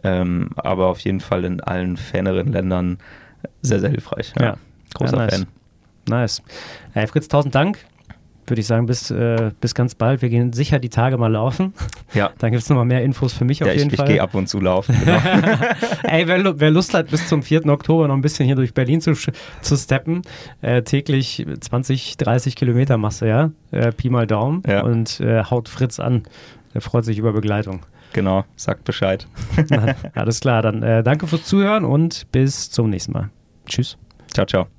[0.04, 2.98] ähm, aber auf jeden Fall in allen ferneren Ländern
[3.60, 4.32] sehr, sehr hilfreich.
[4.38, 4.56] Ja, ja.
[4.94, 5.34] großer ja, nice.
[5.34, 5.46] Fan.
[6.08, 6.42] Nice.
[6.92, 7.78] Hey Fritz, tausend Dank
[8.46, 10.22] würde ich sagen, bis, äh, bis ganz bald.
[10.22, 11.74] Wir gehen sicher die Tage mal laufen.
[12.14, 12.30] Ja.
[12.38, 14.06] Dann gibt es nochmal mehr Infos für mich ja, auf jeden ich, Fall.
[14.06, 14.96] Ich gehe ab und zu laufen.
[15.04, 15.18] Genau.
[16.02, 17.66] Ey, wer, wer, Lust hat, bis zum 4.
[17.66, 20.22] Oktober noch ein bisschen hier durch Berlin zu, zu steppen,
[20.60, 23.50] äh, täglich 20, 30 Kilometer du, ja?
[23.70, 24.82] Äh, Pi mal Daumen ja.
[24.82, 26.24] und äh, haut Fritz an.
[26.74, 27.80] Er freut sich über Begleitung.
[28.12, 29.26] Genau, sagt Bescheid.
[29.70, 33.30] Na, alles klar, dann äh, danke fürs Zuhören und bis zum nächsten Mal.
[33.66, 33.96] Tschüss.
[34.32, 34.72] Ciao, ciao.